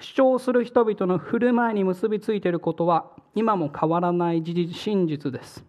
[0.00, 5.64] 主張する人々の振る舞いに結びついていることは今も変わらない事実真実です。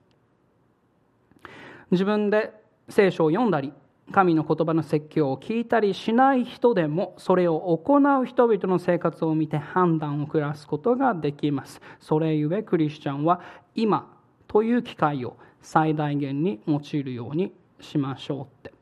[1.92, 2.54] 自分で
[2.90, 3.72] 聖書を読んだり
[4.12, 11.82] 神の言葉の説教を聞いたりしない人でもそれを行う人々の生活を見て判断を下すことができます。
[12.00, 13.42] それゆえクリスチャンは
[13.74, 14.12] 今
[14.48, 18.74] という機会を最大限に用いるようにしましょうって。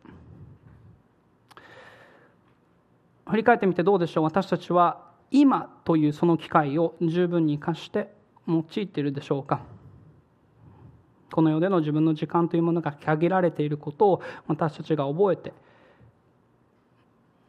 [3.30, 4.24] 振り返ってみてどうでしょう？
[4.26, 8.13] 私たちは今というその機会を十分に生かして
[8.48, 9.62] 用いているでしょうか？
[11.32, 15.52] この世での自分の時間というものが限られていることを私たちが覚えて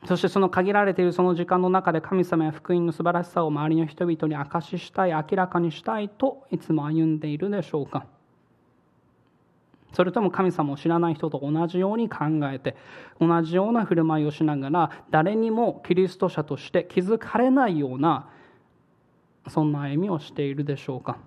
[0.07, 8.07] そしてその限られているその時間の中で神様や福音の素晴らしさを周りの人々に明かししたい明らかにしたいといつも歩んでいるでしょうか？
[9.95, 12.77] それとも神様を知らない人と同じように考えて
[13.21, 18.29] 同じような振る舞いをしながら誰にもキリスト者として気づかれないような
[19.49, 21.19] そんな歩みをしているでしょうか。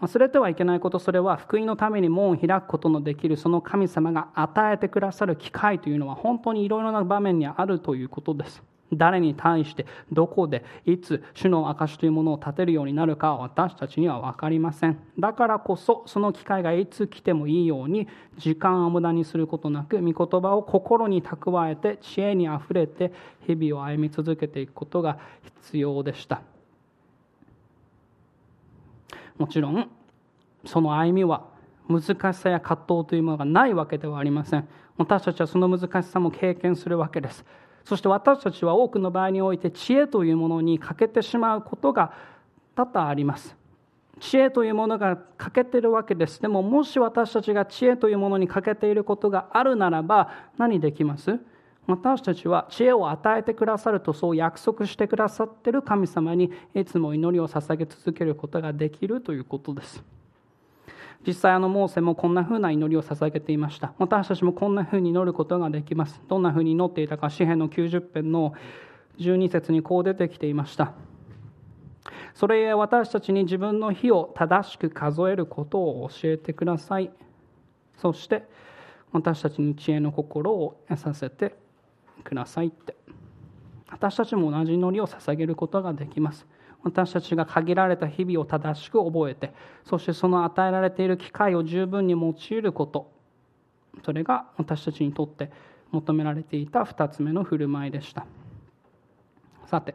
[0.00, 8.62] 忘れてはいけないことそれは福音のために門を開くことのできるその神様が与えてくださる機会というのは本当にいろいろな場面にあるということです。
[8.96, 14.98] 誰に対してどこでいつ主の証というものを立てるようになるか私たちには分かりません。
[15.18, 23.12] だからこそその機会がいつ来てもいいように時間を無駄にすることなく御言葉を心に蓄えて知恵にあふれて
[23.46, 25.18] 日々を歩み続けていくことが
[25.62, 26.42] 必要でした。
[29.38, 29.88] もちろん
[30.64, 31.44] その歩みは
[31.88, 34.68] 難しさや葛藤というものがないわけではありません。
[34.96, 37.44] 私たちはその難しさも経験するわけです。
[37.84, 42.12] そして私たちは多くの場合において知恵というものに欠けてしまうことが
[42.74, 43.56] 多々あります。
[44.20, 46.40] 知恵というものが欠けているわけです。
[46.40, 51.38] でももし私たちが知恵というものに欠けていることがあるならば何できます？
[51.86, 60.02] 私たちは知恵を与えてくださるとそう約束してくださっている神様にいつも祈りを捧げ続けることができるということです。
[61.26, 63.94] 実際あのモーセもこんなふうな祈りを捧げていました。
[63.98, 66.20] 私たちもこんなふうに祈ることができます。
[66.28, 68.54] どんなふうに祈っていたか、詩篇の90編の
[69.18, 70.92] 12節にこう出てきていました
[72.34, 77.10] それゆえ私たちに自分の日を正しく数えることを教えてください
[78.00, 78.44] そして
[79.12, 81.54] 私たちに知恵の心を得させて
[82.24, 82.96] くださいって
[83.88, 86.46] 私たちも同じ祈りを捧げることができます
[86.84, 89.52] 私たちが限られた日々を正しく覚えて
[89.84, 93.10] そしてその与えられている機会を十分に用いること。
[94.04, 95.50] それが私たちにとって
[95.92, 98.26] 求められていた2つ目の振る舞いでした。
[99.66, 99.94] さて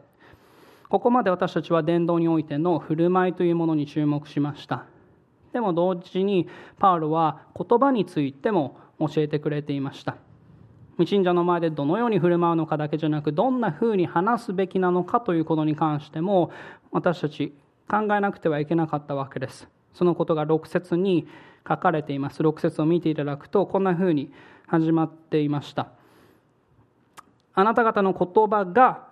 [0.88, 4.86] ここまで私たちは伝道においての振る舞いというものに注目しました。
[5.52, 10.16] でも同時にパウロは言葉についても教えてくれていました。
[11.06, 16.50] 信者の前でどのように振る舞うのかだけじゃなくどんなふうに話すべきなのかということに関しても
[16.90, 17.52] 私たち
[17.88, 19.68] 考えなくてはいけなかったわけです。
[19.94, 21.26] そのことが6節に
[21.68, 22.42] 書かれています。
[22.42, 24.32] 6節を見ていただくとこんなふうに
[24.66, 25.88] 始まっていました。
[27.54, 29.08] あなた方の言葉が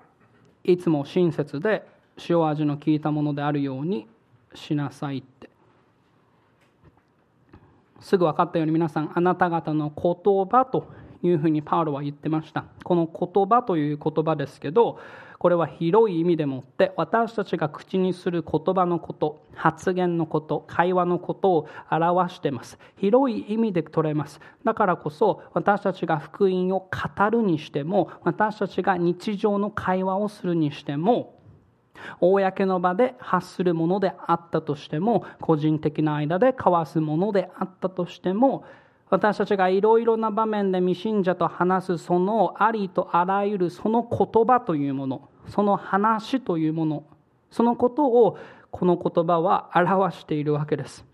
[0.64, 1.86] いつも親切で
[2.28, 4.06] 塩味の効いたものであるように
[4.54, 5.50] しなさいって。
[8.00, 10.88] すぐ分かったように皆さんあなた方の言葉と
[11.22, 12.64] いうふうにパウロは言ってました。
[12.84, 14.98] この言葉という言葉ですけど
[15.38, 22.78] これは広い意味でもって私たちが口にする言葉のこと発言のこと会話のことを表しています。
[22.96, 24.40] 広い意味で取れます。
[24.64, 31.38] だからこそ私たちが福音を語るにしても私たちが日常の会話をするにしても
[32.20, 38.64] 公の場で発するものであったとしても個人的な間で交わすものであったとしても
[39.10, 47.04] 私たちがいろいろな場面で未信者と話すそのありとあらゆるその言葉というものその話というもの
[47.50, 48.36] そのことを
[48.70, 51.06] この言葉は表しているわけです。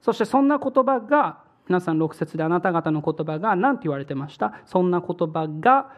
[0.00, 4.60] そしてそんな言葉が皆さん6節であなた方の言葉が何て言われてました？
[4.64, 5.90] そんな言葉が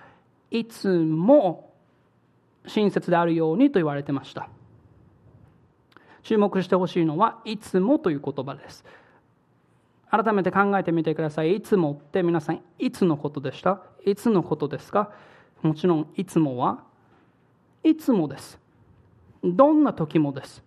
[0.51, 1.73] いつも
[2.67, 4.49] 親切であるようにと言われてました。
[6.23, 8.85] 注目してほしいのはいつもという言葉です。
[10.11, 11.57] 改めて考えてみてください。
[11.57, 13.83] いつもって皆さんいつのことでした？
[14.05, 15.13] いつのことですか？
[15.63, 16.85] もちろんいつもは
[17.85, 18.59] いつもです。
[19.45, 20.65] どんな時もです。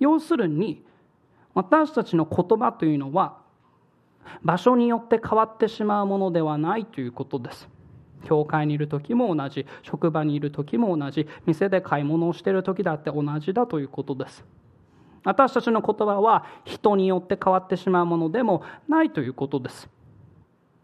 [0.00, 0.84] 要するに
[1.54, 3.38] 私たちの言葉というのは
[4.42, 7.68] 場所によって変わってしまうものではないということです。
[8.24, 14.44] 教会にいる時も同じ職場にいる時も同じ店で買い物をしている時だって同じだということです。
[15.26, 19.88] 私たちの言葉は人によって変わってしまうものでもないということです。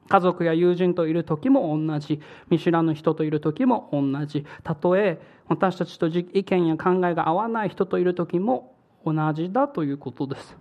[0.08, 2.20] 家族や友人といる時も同じ。
[2.50, 4.44] 見知らぬ人といる時も同じ。
[4.64, 8.74] たとえ私たちと意見や考えが合わない人といる時も
[9.06, 10.56] 同じだということです。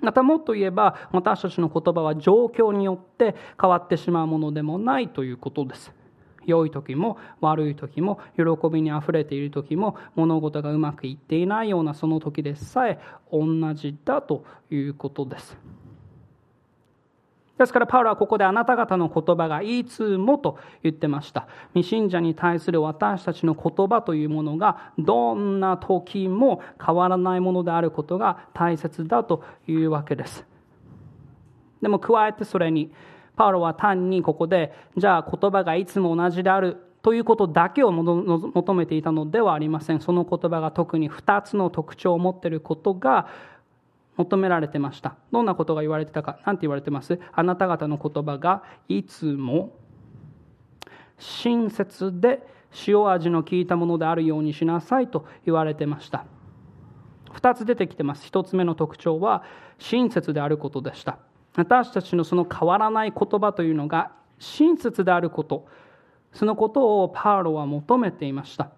[0.00, 5.94] またもっと言えば私たちの言葉は状況によって変わってしまうものでもないということです。
[6.46, 12.98] 良い時も悪い時も喜びにあふれている時も物事がうまくいっていないようなその時でさえ
[13.32, 15.56] 同じだということです。
[17.58, 21.46] ですからパウロはここであなた方の言葉がいつもと言ってました。
[21.72, 30.44] 未信者に対する私たちの言葉というものがどんな時も変わらないものであることが大切だというわけです。
[31.80, 32.90] でも加えてそれに
[33.36, 40.00] パウロは単にここでじゃあ言葉がいつも同じであるということだけを求めていたのではありません。
[40.00, 43.28] その言葉が特に2つの特徴を持っていることが
[44.16, 45.16] 求められてました。
[45.32, 47.20] どんなことが言われてたか何て言われてます？
[47.32, 49.72] あなた方の言葉がいつも
[51.18, 52.46] 親切で
[52.86, 56.24] 塩味の効いたものであるようにしなさいと言われてました。
[57.34, 58.30] 2つ出てきてます。
[58.30, 59.42] 1つ目の特徴は
[59.78, 61.18] 親切であることでした。
[61.56, 65.66] 私たちのその変わらない言葉というのが親切であること。
[66.32, 68.70] そのことをパウロは求めていました。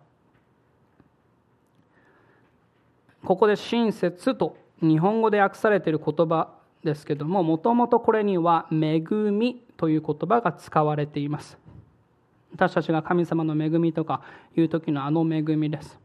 [3.25, 6.51] ここで親切と日本語で訳されている言葉
[6.85, 9.01] ですけどももともとこれには「恵
[9.33, 11.59] み」という言葉が使われています。
[12.53, 14.23] 私たちが神様の恵みとか
[14.55, 15.99] いう時のあの恵みです。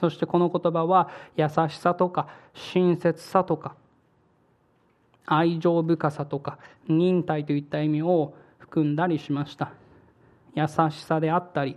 [0.00, 3.74] そしてこの言葉は優しさとか親切さとか
[5.30, 6.58] 愛情深さとか
[6.88, 9.72] 忍耐といった意味を含んだりしました。
[10.54, 11.76] 優しさであったり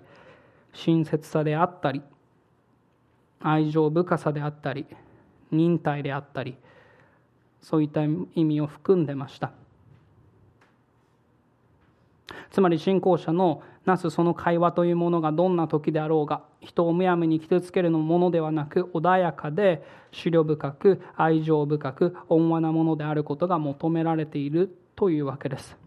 [0.74, 2.02] 親切さであったり
[3.42, 4.86] 愛情深さであったり
[5.52, 6.56] 忍耐であったり
[7.60, 9.52] そういった意味を含んでました。
[12.50, 25.78] つまり信仰者のなすその会話というものがどんな時であろうが人をむやみに傷つけるのものではなく穏やかで思慮深く愛情深く温和なものであることが求められているというわけです。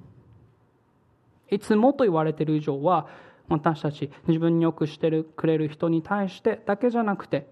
[1.50, 3.06] いつもと言われている以上は
[3.48, 7.46] 私たち自分によくしてくれる人に対してだけじゃなくて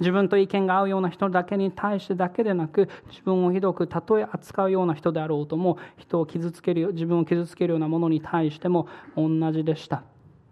[0.00, 10.02] 自分と意見が合うような人だけに対してだけでなく自分をひどくたとえ扱うような人であろうとも人を傷つける自分を傷つけるようなものに対しても同じでした。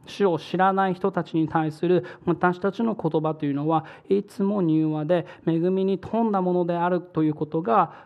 [0.07, 8.05] 主を知らない人たちに対する私たちの言葉というのはいつも柔和で恵みに富んだものであるということが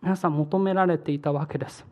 [0.00, 1.84] 皆さん求められていたわけです。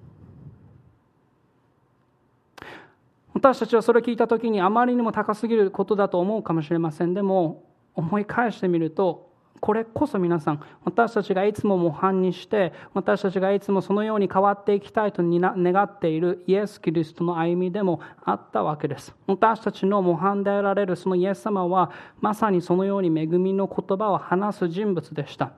[3.34, 7.12] 私たちはそれを聞いた時にあまりにも高すぎることだと思うかもしれません。
[7.12, 7.64] でも
[7.96, 9.26] 思い返してみると
[9.60, 19.14] これこそ皆さん私たちがいつも模範にして私たちがいつもそのように変わっていきたいと願っているイエス・キリストの歩みでもあったわけです。
[19.26, 21.90] 私たちの模範であられるそのイエス様は
[22.20, 25.52] まさにそのように恵みの言葉を話す人物でした。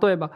[0.00, 0.30] 例えば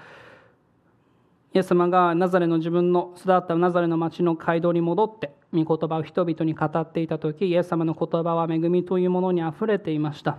[1.53, 10.39] イエス様がナザレの自分の育ったナザレの町の街道に戻って御言葉を人々に語っていた時イエス様の言葉は恵みというものにあふれていました。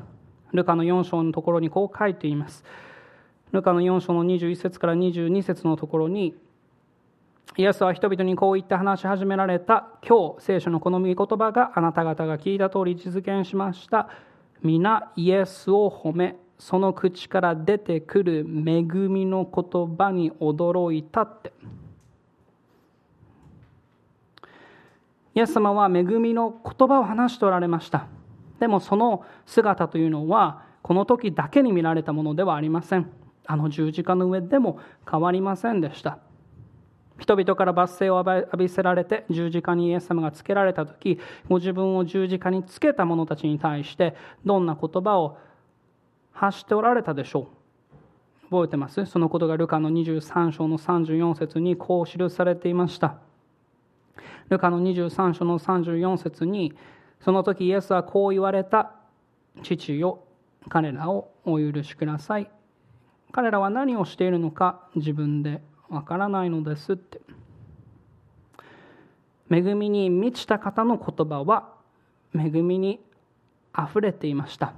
[0.53, 2.63] ルカの4章のところにこう書いています。
[3.51, 6.35] ルカの4章の21節から22節のところに、
[7.57, 14.07] イエスは人々にこう言って話し始められた、今日、聖書のこの御言葉があなた方が聞いた通り実現しました。
[14.61, 21.51] 皆イエスを褒め、その口から出てくる恵みの言葉に驚いたって。
[25.33, 28.07] イエス様は恵みの言葉を話しておられました。
[28.61, 33.09] でもその姿というのはこの時だけに見られたものではありません。
[33.47, 36.19] あの十字架の上でも変わりませんでした。
[37.17, 45.37] 人々から罰声を浴びせられて十字架にイエス様がつけられた時ご自分を十字架につけた者たちに対してどんな言葉を
[46.31, 47.47] 発しておられたでしょ
[48.43, 48.45] う？
[48.51, 49.05] 覚えてます？
[49.07, 53.15] そのことがルカの23章の34節にこう記されていました。
[54.49, 56.73] ルカの23章の34節に
[57.23, 58.93] その時イエスはこう言われた。
[59.63, 60.23] 父よ、
[60.69, 62.49] 彼らをお許しください。
[63.31, 67.21] 彼らは何をしているのか自分でわからないのですって。
[69.49, 71.73] 恵みに満ちた方の言葉は
[72.33, 73.01] 恵みに
[73.73, 74.73] あふれていました。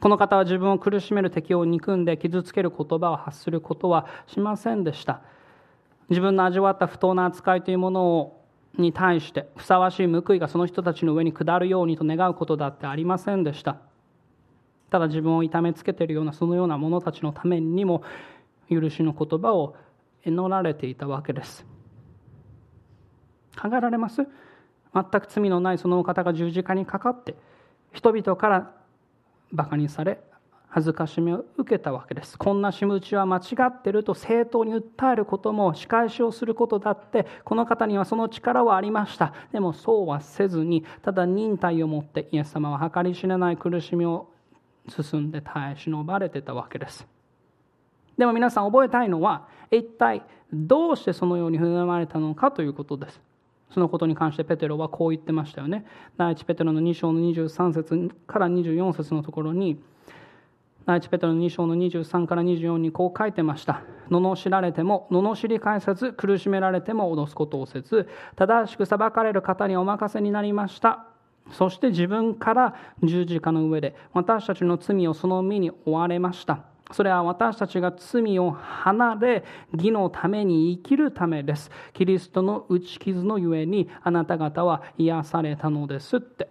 [0.00, 5.22] この方は自分を苦しめる敵を憎んで傷つける言葉を発することはしませんでした。
[6.08, 8.37] 自分の味わった不当な扱いというものを
[8.80, 13.78] に対してふさわしい報いがその人たちの上に下るようにと願うことだってありませんでした。
[14.90, 18.02] ただ自分を痛めつけているようなそのような者たちのためにも
[18.70, 19.76] 許しの言葉を
[20.24, 21.66] 祈られていたわけです。
[23.60, 24.26] 考えられます？
[24.94, 27.36] 全く罪のないそのお方が十字架にかかって
[27.92, 28.74] 人々から
[29.52, 30.20] バカにされ
[30.70, 32.38] 恥ずかしめを受けたわけです。
[32.38, 39.32] こんな仕打ちは間違ってると正当に訴えることも仕返しをすることだってこの方にはその力はありました。
[39.52, 44.30] でもそうはせずにただ忍耐を持ってイエス様は計り知れない苦しみを
[44.88, 47.06] 進んで耐え忍ばれてたわけです。
[48.18, 53.20] でも皆さん覚えたいのは一体どうしてそのように振る舞われたのかということです。
[53.70, 55.84] そのことに関してペテロはこう言ってましたよね。
[56.16, 59.78] 第一ペテロの2章の23節から24節のところに
[60.88, 63.82] 第一ペテロの2章の23から24にこう書いてました。
[64.08, 71.04] 罵られても、罵り返さず、苦しめられても脅すことをせず、正しく裁かれる方にお任せになりました。
[71.52, 76.60] そして自分から十字架の上で私たちの罪をその身に追われました。
[76.90, 81.70] それは私たちが罪を離れ、義のために生きるためです。
[81.92, 86.48] キリストの打ち傷のゆえにあなた方は癒されたのですって。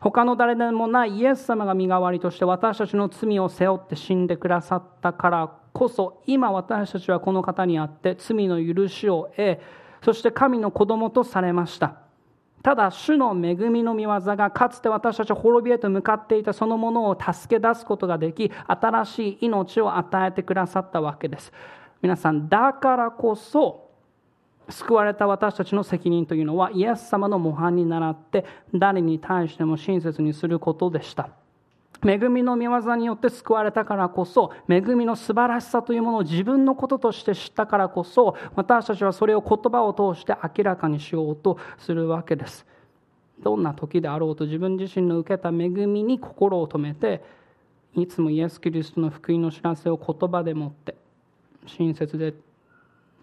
[0.00, 9.58] 他の誰でもないイエス様が身代わりとして私たちの罪を背負って死んでくださったからこそ今私たちはこの方にあって罪の許しを得
[10.02, 11.98] そして神の子供とされました。
[12.62, 21.52] ただ主の恵みの御業がかつて私たち滅びへと向かっていたそのものを助け出すことができ新しい命を与えてくださったわけです。
[22.02, 23.85] 皆さんだからこそ
[24.68, 28.44] 救われた私たちの責任というのはイエス様の模範に倣って
[28.74, 31.30] 誰に対しても親切にすることでした。
[32.04, 42.66] 恵みの御業によって救われたからこそ恵みの素晴らしさというものを自分のこととして知ったからこそ私たちはそれを言葉を通して明らかにしようとするわけです。
[43.42, 47.22] どんな時であろうと自分自身の受けた恵みに心を止めて
[47.94, 50.94] いつもイエス・キリストの福音の知らせを言葉でもって
[51.66, 52.34] 親切で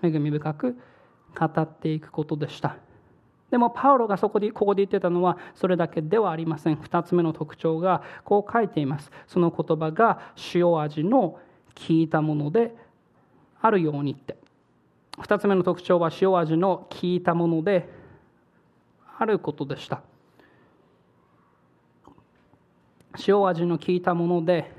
[0.02, 0.78] 恵み深く
[1.38, 2.78] 語っていくことでした。
[3.52, 6.76] でもパウロがそこでここで言ってたのはそれだけではありません。
[6.76, 9.12] 2つ目の特徴がこう書いています。
[9.28, 11.40] その言葉が塩味の効
[11.90, 12.76] いたもので
[13.62, 14.38] あるようにって。
[15.20, 17.88] 2つ目の特徴は塩味の効いたもので
[19.20, 20.02] あることでした。
[23.28, 24.72] 塩味の効いたもので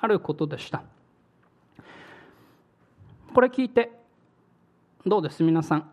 [0.00, 0.82] あることでした。
[3.34, 3.97] これ聞いて
[5.06, 5.44] どうです？
[5.44, 5.90] 皆さん。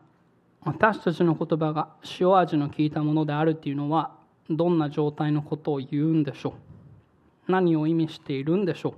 [0.64, 1.90] 私たちの言葉が
[2.20, 4.16] 塩味の効いたものであるっていうのは
[4.50, 6.56] どんな状態のことを言うんでしょ
[7.48, 7.52] う？
[7.52, 8.96] 何を意味しているんでしょ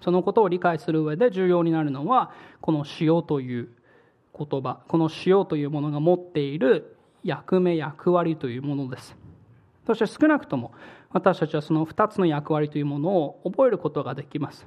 [0.00, 0.04] う？
[0.04, 3.68] そのことを理解する上で重要になるのはこの塩という
[4.36, 4.80] 言葉。
[4.88, 9.16] この塩というものが持っている役目役割というものです。
[9.86, 10.72] そして少なくとも
[11.12, 14.66] 私たちはその2つの役割というものを覚えることができます。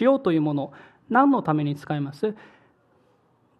[0.00, 0.72] 塩というもの
[1.10, 2.36] 何のために使います？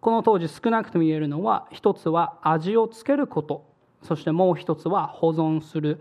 [0.05, 3.65] この当時少なくとも言えるのは一つは味をつけること。
[4.03, 5.99] そしてもう一つは保存する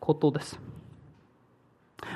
[0.00, 0.60] ことです。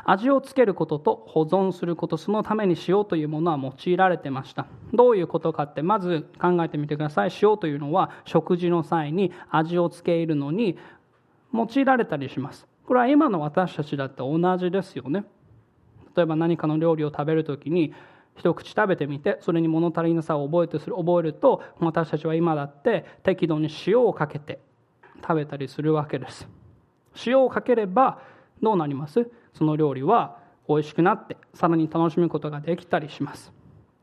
[0.05, 4.67] 味をつけることと保存することそのために塩というものは用いられてました。
[4.93, 7.31] どういうことかってまず考えてみてください。
[7.41, 10.77] 塩というのは食事の際に味をつけるのに
[11.55, 12.67] 用いられたりします。
[12.87, 15.25] これは今の私たちだって同じですよね。
[16.15, 17.95] 例えば何かの料理を食べるときに
[18.37, 24.61] 一口食べてみてそれに物足りなさを覚えてする覚えると私たちは今だって適度に塩をかけて
[25.21, 26.49] 食べたりするわけです。
[27.27, 28.21] 塩をかければ
[28.63, 29.31] どうなります？
[29.55, 33.53] その料理は美味しくなってさらに楽しむことができたりします。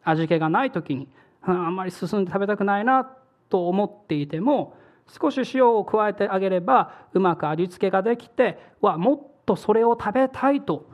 [0.03, 1.07] 味気がない時に
[1.41, 3.09] あんまり進んで食べたくないな
[3.49, 4.75] と思っていても
[5.07, 10.87] 少し塩を加えてあげればうまく味付けができてわもっとそれを食べたいと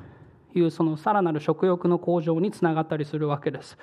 [0.60, 3.78] いうそのさらなる食欲の向上につながったりするわけです。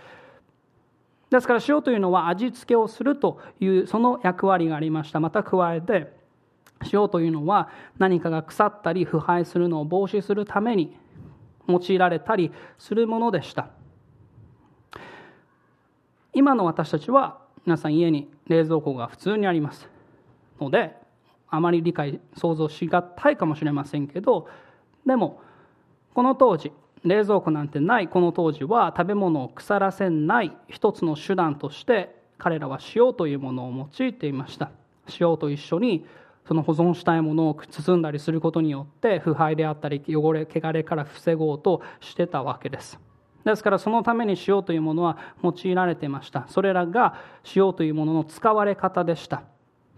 [1.31, 5.21] ですから塩というのは味付けをするというその役割がありました。
[5.21, 6.13] また加えて
[6.93, 10.97] 塩というのは何かが腐ったり腐敗するのを防止するために
[11.69, 13.71] 用いられたりするものでした。
[16.35, 19.89] 今の私たちは皆さん家に冷蔵庫が普通にあります。
[20.61, 20.97] ので
[21.49, 24.49] あまり理解想像しがたいかもしれませんけど
[25.07, 25.41] でも
[26.15, 26.73] この当時
[27.05, 34.71] 冷蔵庫なんてないこの当時は食べ物を腐らせない一つの手段として彼らは塩というものを用いていました。
[35.19, 36.07] 塩と一緒に
[36.47, 42.99] その保存したいものを包んだりすることによって腐敗であったり汚れ汚れから防ごうとしてたわけです。
[43.45, 46.47] ですからそのために塩というものは用いられていました。
[46.49, 47.15] それらが
[47.55, 49.43] 塩というものの使われ方でした。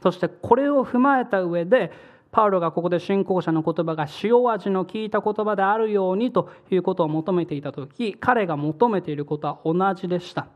[0.02, 1.92] そしてこれを踏まえた上で
[2.34, 10.48] パウロがここで信仰者の言葉が塩味の効いた言葉であるようにということを求めていた時彼が求めていることは同じでした。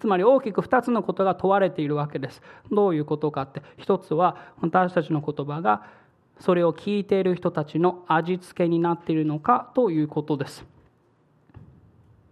[0.00, 2.42] つまり大きく2つのことが問われているわけです。
[2.72, 5.84] どういうことかって一つは私たちの言葉が
[6.40, 10.64] それを聞いている人たちの味付けになっているのかということです。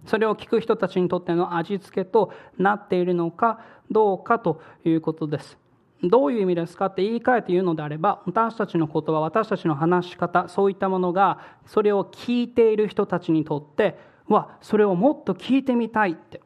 [0.07, 3.61] それを聞く人たちにとっての味付けとなっているのか
[3.93, 5.57] どうかということです。
[6.03, 16.41] どういう意味ですかって言い換えて言うのであれば私たちの言葉私たちの話し方そういったものがそれを聞いている人たちにとってはそれをもっと聞いてみたいって。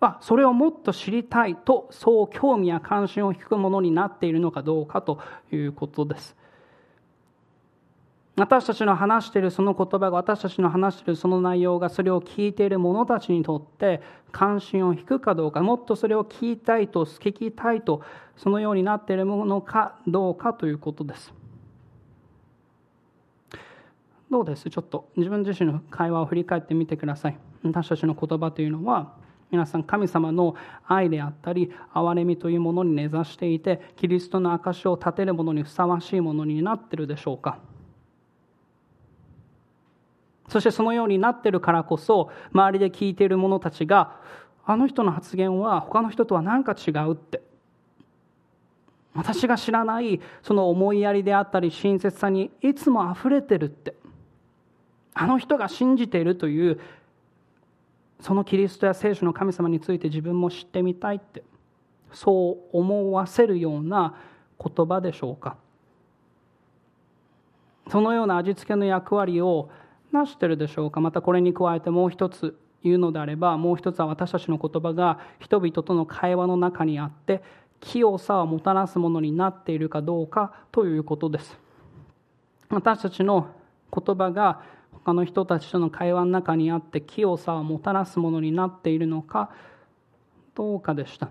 [0.00, 5.18] はそれをもっと知りたいとそう興味や関心を引くものになっているのかどうかと
[5.50, 6.36] いうことです。
[8.38, 18.02] 私たちの話しているその言葉が私たちの話しているその内容がそれを聞いている者たちにとって関心を引くかどうかもっとそれを聞いたいと聞きたいと
[18.36, 21.32] そのようになっているものかどうかということです。
[24.30, 24.68] どうです。
[24.68, 27.38] ちょっと自分自身の会話を振り返ってみてください。
[27.64, 29.14] 私たちの言葉というのは
[29.50, 30.54] 皆さん神様の
[30.86, 37.58] 愛であったり憐れみというものに根ざしていてキリストの証を立てるものにふさわしいものになっているでしょうか？
[40.48, 44.16] そしてそのようになってるからこそ周りで聞いている者たちが
[44.64, 47.42] あの人の発言は他の人とは何か違うって
[49.14, 53.94] 私が知らないその思いやりであったり親切さにいつも溢れてるって
[55.14, 56.80] あの人が信じているという
[58.20, 61.42] そのキリストや聖書の神様について自分も知ってみたいって
[62.12, 64.14] そう思わせるような
[64.58, 65.56] 言葉でしょうか。
[67.90, 69.70] そのような味付けの役割を
[70.12, 71.00] なしてるでしょうか？
[71.00, 77.42] またこれに加えてもう一つ言うのであればもう一つは私たちの言葉が人々との会話の中にあって
[77.80, 81.58] 清さをもたらすものになっているかどうかということです。
[82.70, 83.48] 私たちの
[83.92, 89.50] 言葉が他の人たちとの会話の中にあって清さをもたらすものになっているのか
[90.54, 91.30] どうかでした。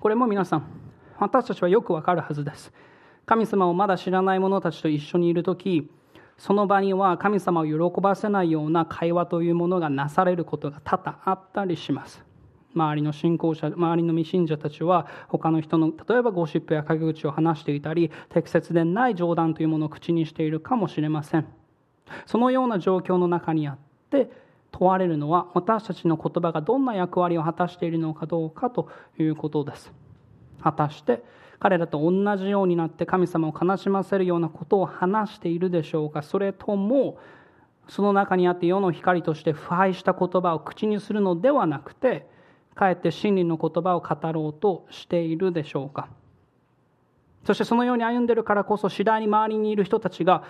[0.00, 0.66] これも皆さん
[1.18, 2.72] 私たちはよくわかるはずです。
[3.26, 5.90] 神様をまだ知らない者たちと一緒にいる時
[6.38, 12.24] その場には神様を喜ばせないような会話というものがなされることが多々あったりします。
[12.74, 21.46] 周りの信仰者周りの未信者たちは他の人の例えばゴシップや陰口を話していたり適切でない冗談というものを口にしているかもしれません。
[22.26, 23.78] そのような状況の中にあっ
[24.10, 24.28] て
[24.72, 29.92] 問われるのは私たちの言葉がどんな役割を果たしているのかどうかということです。
[30.60, 31.22] 果たして
[31.64, 36.20] 彼らと同じようになって神様を悲しませるようなことを話しているでしょうか。
[36.20, 37.16] それとも
[37.88, 42.28] その中にあって世の光として腐敗した言葉を口にするのではなくて
[42.74, 46.10] かえって真理の言葉を語ろうとしているでしょうか。
[47.46, 50.44] そしてそのように歩んでるからこそ次第に周りにいる人たちが、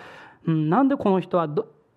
[0.45, 1.47] うん、なんでこの人は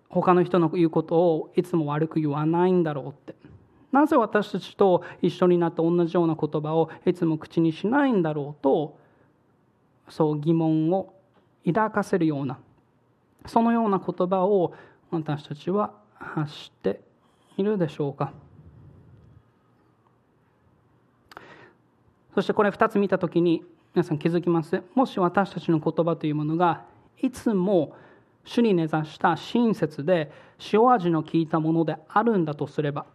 [0.07, 3.35] 他の人の言うことをいつも悪く言わないんだろうって。
[3.91, 8.98] なぜ私たちと一緒になって同じような言葉をいつも口にしないんだろうと
[10.09, 11.13] そう疑問を
[11.65, 12.59] 抱かせるような
[13.45, 14.73] そのような言葉を
[15.11, 16.99] 私たちは発して
[17.57, 18.33] いるでしょうか。
[22.35, 24.83] そしてこれ2つ見た時に皆さん気づきます？
[24.93, 26.85] もし私たちの言葉というものが
[27.21, 27.95] いつも
[28.45, 30.31] 主に根ざした親切で
[30.71, 33.05] 塩味の効いたものであるんだとすれば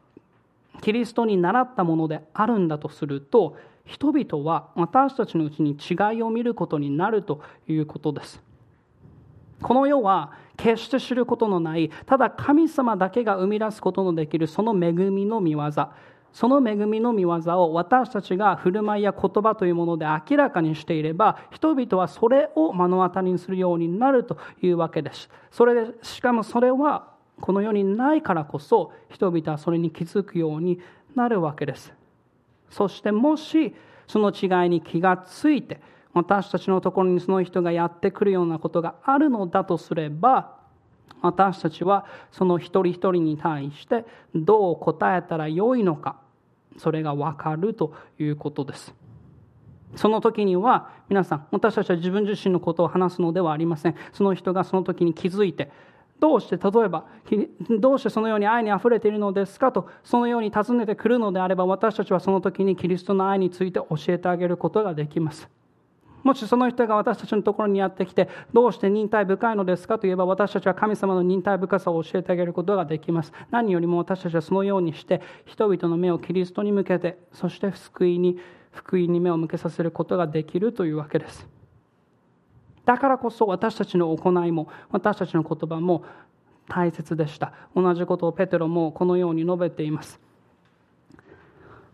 [0.82, 8.43] キリストに習ったものであるんだとすると人々は私たちのうちに違いを見ることになるということです。
[9.61, 15.70] この世は決して知ることのないただ神様だけが生み出すことのできるその恵みの見業。
[16.32, 17.30] その恵みの見業
[17.62, 25.30] を私たちが振る舞いや言葉というもので明らかにしていれば人々はそれを目の当たりにするようになるというわけです。
[25.53, 30.80] それでしかもそれはこの世にないからこそ人々はそれに気づくように
[31.14, 31.93] なるわけです。
[32.71, 33.75] そしてもし
[34.07, 35.81] その違いに気がついて
[36.12, 40.57] 私たちのところにその人がやってくるようなことがあるのだとすれば
[41.21, 44.05] 私たちはその一人一人に対して
[44.35, 46.21] どう答えたらよいのか
[46.79, 48.95] それが分かるということです。
[49.97, 53.95] その時には皆さん私たちは自分自身のことを話すのではありません。
[54.12, 55.71] その人がその時に気づいて
[56.21, 57.07] どうして例えば
[57.79, 59.73] どうしてそのように愛にあふれているのですか？
[59.73, 65.49] とそのように尋ねてくるのであれば私たちはその時にキリストの愛について教えてあげることができます。
[66.23, 69.99] もしその人が私たちのところにやってきてどうして忍耐深いのですか？
[69.99, 73.33] といえば私たちは神様の忍耐深さを教えてあげることができます。
[73.51, 78.39] 何よりも私たちはそのようにして人々の目をキリストに向けてそして救いに
[78.73, 81.47] 福音に目を向けさせることができるというわけです。
[82.85, 86.05] だからこそ私たちの行いも私たちの言葉も
[86.68, 87.53] 大切でした。
[87.74, 90.20] 同じことをペテロもこのように述べています。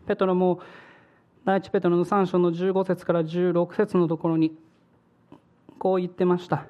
[0.07, 0.61] ペテロも
[1.45, 4.57] 第一ペテロの3章の15節から16節のところに
[5.79, 6.67] こう言ってました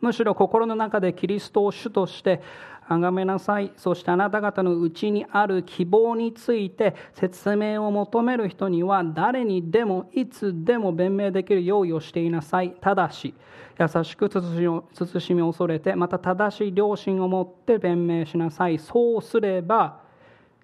[0.00, 2.40] むしろ心の中でキリストを主として
[2.88, 3.72] 崇めなさい。
[3.76, 12.72] そしてあなた方のうちにある希望について説明を求める人には誰にでもいつでも弁明できる用意をしていなさい。
[12.80, 13.34] ただし
[13.78, 18.78] 優しく慎み恐れてまた正しい良心を持って弁明しなさい。
[18.78, 20.00] そうすれば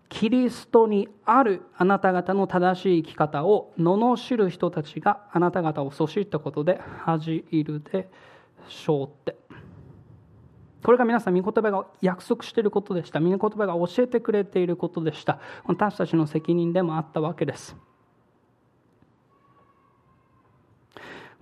[0.09, 8.09] キリストにあるあなた方の正しい生き方を罵る人たちがあなた方をそしったことで恥じるで
[8.69, 9.48] しょうって。
[10.83, 13.21] これが皆さん御言葉が約束していることでした。
[13.21, 15.41] 御言葉が教えてくれていることでした。
[15.65, 17.77] 私たちの責任でもあったわけです。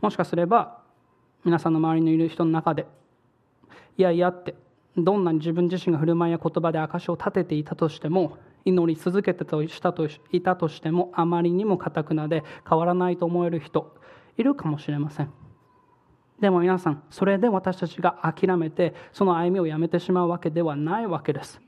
[0.01, 0.79] もしかすれば
[1.45, 2.87] 皆さんの周りにいる人の中で
[3.97, 4.55] いやいやって
[4.97, 13.95] どんなに自分自身が振る舞いや言葉で証を立てていたとしても祈り続けてとしたといたとしてもあまりにもかたくなで変わらないと思える人
[14.37, 15.46] いるかもしれません。
[16.41, 21.61] でも皆さんそれで私たちが諦めてその歩みをやめてしまうわけではないわけです。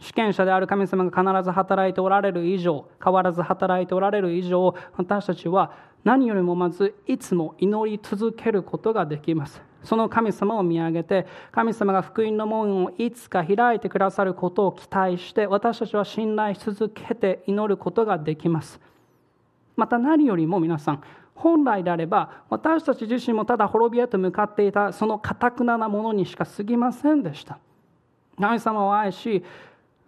[0.00, 5.72] 主権者である神様が必ず働いておられる以上変わらず働いておられる以上私たちは
[6.04, 9.60] 何よりもまずいつも祈り続けることができます。
[9.82, 18.80] その神様を見上げて神様が福音の門をいつか開いてくださることを期待して私たちは信頼し続けて祈ることができます。
[19.76, 21.02] また何よりも皆さん
[21.38, 27.58] 本来であれば私たち自身もただ滅びへと向かっていたそのかたくななものにしか過ぎませんでした。
[28.38, 29.44] 神様を愛し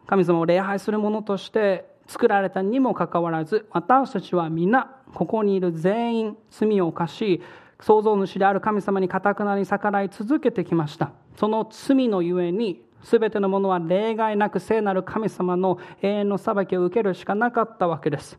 [0.06, 7.40] 神様を礼拝する者として作られたにもかかわらず私たちは皆ここにいる全員罪を犯し
[7.80, 11.12] 創造主である神様にかたくなに逆らい続けてきました。
[11.36, 18.38] その罪のゆえに全てのものは例外なく聖なる神様の永遠の裁きを受けるしかなかったわけです。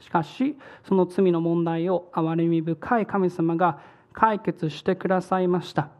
[0.00, 3.80] しかしその罪の問題を憐れみ深い神様が
[4.12, 5.90] 解決してくださいました。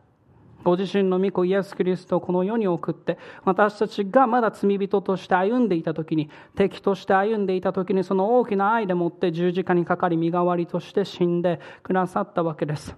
[0.65, 12.97] ご自身の御子イエス・キリストをこの世に送って私たちがまだ罪人として歩んでいた時に敵として歩んでいた時にその大きな愛でもって十字架にかかり身代わりとして死んでくださったわけです。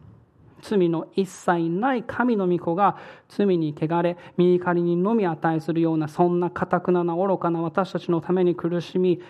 [0.62, 2.96] 罪の一切ない神の御子が
[3.28, 9.20] 罪に汚れ身怒りにのみ値するようなそんなかたくなな愚かな私たちのために苦しみ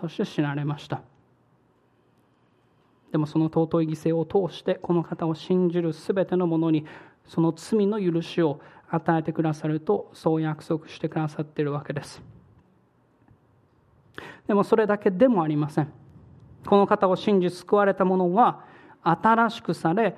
[0.00, 1.02] そして死なれました。
[3.10, 6.86] でもその尊い犠牲を通してこの方を信じる全ての者に
[7.26, 12.22] その罪の許しを与えてくださるとそう約束してくださっているわけです。
[14.46, 15.92] でもそれだけでもありません。
[16.66, 18.64] この方を信じ救われた者は
[19.02, 20.16] 新しくされ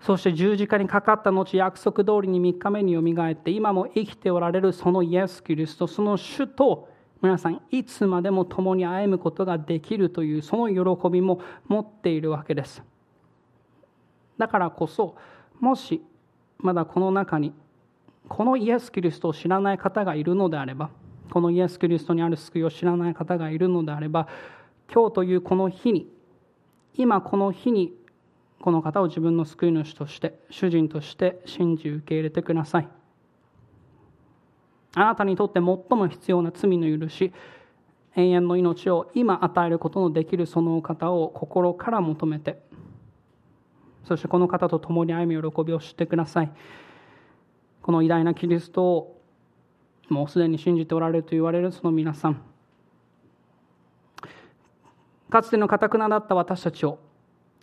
[0.00, 6.88] そして十字架にかかった後約束通りに3日目によみがえって今も生きておられるそのイエス・キリストその主と
[7.22, 12.82] 皆さんいつまでも共に歩むことができるというその喜びも持っているわけです。
[14.38, 15.16] だからこそ
[15.58, 16.02] もし
[16.58, 17.52] まだこの中に
[18.28, 20.90] このイエス・キリストを知らない方がいるのであれば
[21.30, 24.28] このイエス・キリストにある救いを知らない方がいるのであれば
[24.92, 26.08] 今日というこの日に
[26.94, 27.92] 今この日に
[28.60, 32.99] この方を自分の救い主として主人として信じ受け入れてください。
[34.94, 37.32] あなたにとって最も必要な罪の許し
[38.16, 42.60] 永遠の命を今与えることのできるそのお方を心から求めて
[44.04, 46.50] そしてこの方と共に歩み喜びを知ってください。
[47.82, 49.20] この偉大なキリストを
[50.08, 52.42] もうすでに信じておられると言われるその皆さん
[55.30, 56.98] かつてのかたくなだった私たちを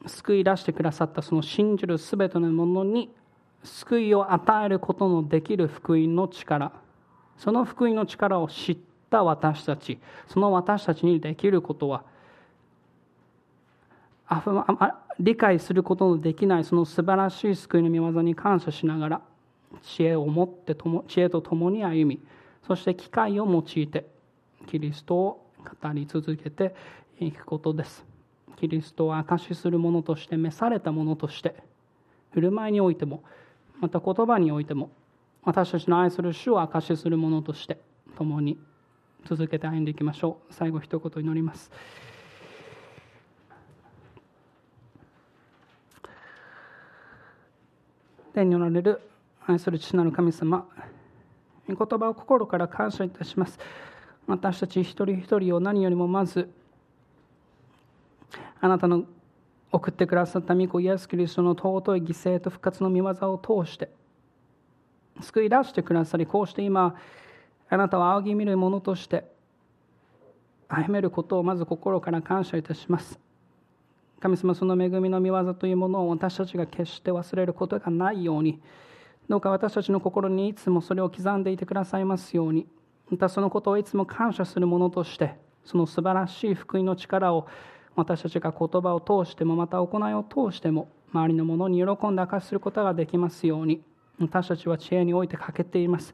[0.05, 3.13] 救い出してくださったその信じる全てのものに
[3.63, 6.71] 救いを与えることのできる福音の力
[7.37, 8.77] その福音の力を知っ
[9.09, 12.03] た私たちその私たちにできることは
[15.19, 19.21] 理解することのできないその素晴らしい救いの御業に感謝しながら
[19.81, 20.75] 知恵を持って
[21.07, 22.21] 知恵と共に歩み
[22.65, 24.05] そして機会を用いて
[24.67, 25.47] キリストを
[25.81, 26.75] 語り続けて
[27.19, 28.05] いくことです。
[28.57, 31.55] キリストを証しするものとして召されたものとして
[32.31, 33.23] 振る舞いにおいても
[33.79, 34.89] また言葉においても
[35.47, 37.79] 私たちの愛する主を証しするものとして
[38.17, 38.59] 共に
[39.25, 40.53] 続けて歩んでいきましょう。
[40.53, 41.71] 最後一言祈ります。
[48.33, 48.99] 天におられる
[49.45, 50.67] 愛する父なる神様
[51.69, 53.57] 御言葉を心から感謝いたします。
[54.27, 56.51] 私たち一人一人を何よりもまず
[58.59, 59.05] あなたの
[59.71, 63.95] 送ってくださった御子イエス・キリストの尊い犠牲と復活の御業を通して
[65.21, 66.95] 救い出してくださりこうして今
[67.69, 69.25] あなたを仰ぎ見る者として
[70.67, 73.19] 歩めることをまず心から感謝いたします。
[74.19, 78.59] 神様その恵みの御業というものを私たちが決して忘れることがないように
[79.29, 82.65] どうか私たちの心にいつもそれを刻んでいてくださいますように
[83.11, 87.47] またそのことをいつも感謝する者としてその素晴らしい福音の力を
[87.95, 93.81] 私たちが言葉を通してもまた行いを通しても周りの者に喜んで明かしすることができますように。
[94.19, 96.13] 私たちは知恵において欠けています。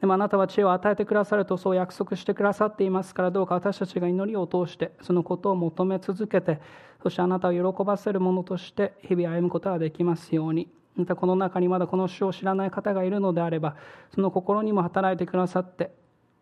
[0.00, 6.58] でもあなたは知恵を与えてくださるとそう約束してくださっていますからどうか私たちが祈りを通してそのことを求め続けて
[7.02, 10.68] そしてあなたを喜ばせるものとして日々歩むことができますように。
[10.96, 13.76] またこの中にまだこの主を知らない方がいるのであれば
[14.14, 15.92] その心にも働いてくださって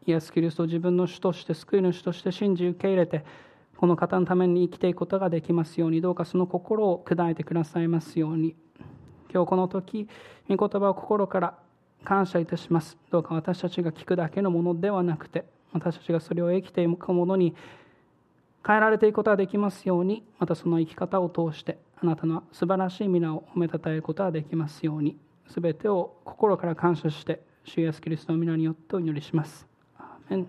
[0.07, 3.25] イエス・キリストを自分の主として救い主として信じ受け入れて
[3.77, 8.57] この方のために生きていくことができますようにどうかその心を砕いてくださいますように。
[9.33, 10.09] 今日この時
[10.49, 11.55] 御言葉を心から
[12.05, 17.55] 感謝いたしますどうか私たちが聞くだけのものではなくて私たちがそれを生きていくものに
[18.67, 25.17] 変えられていくことができますようにまたその生き方を通してあなたの素晴らしい皆を褒めたたえることができますように
[25.49, 29.67] 全てを心から感謝して主イエスキリストの皆によってお祈りします。
[29.99, 30.47] アーメン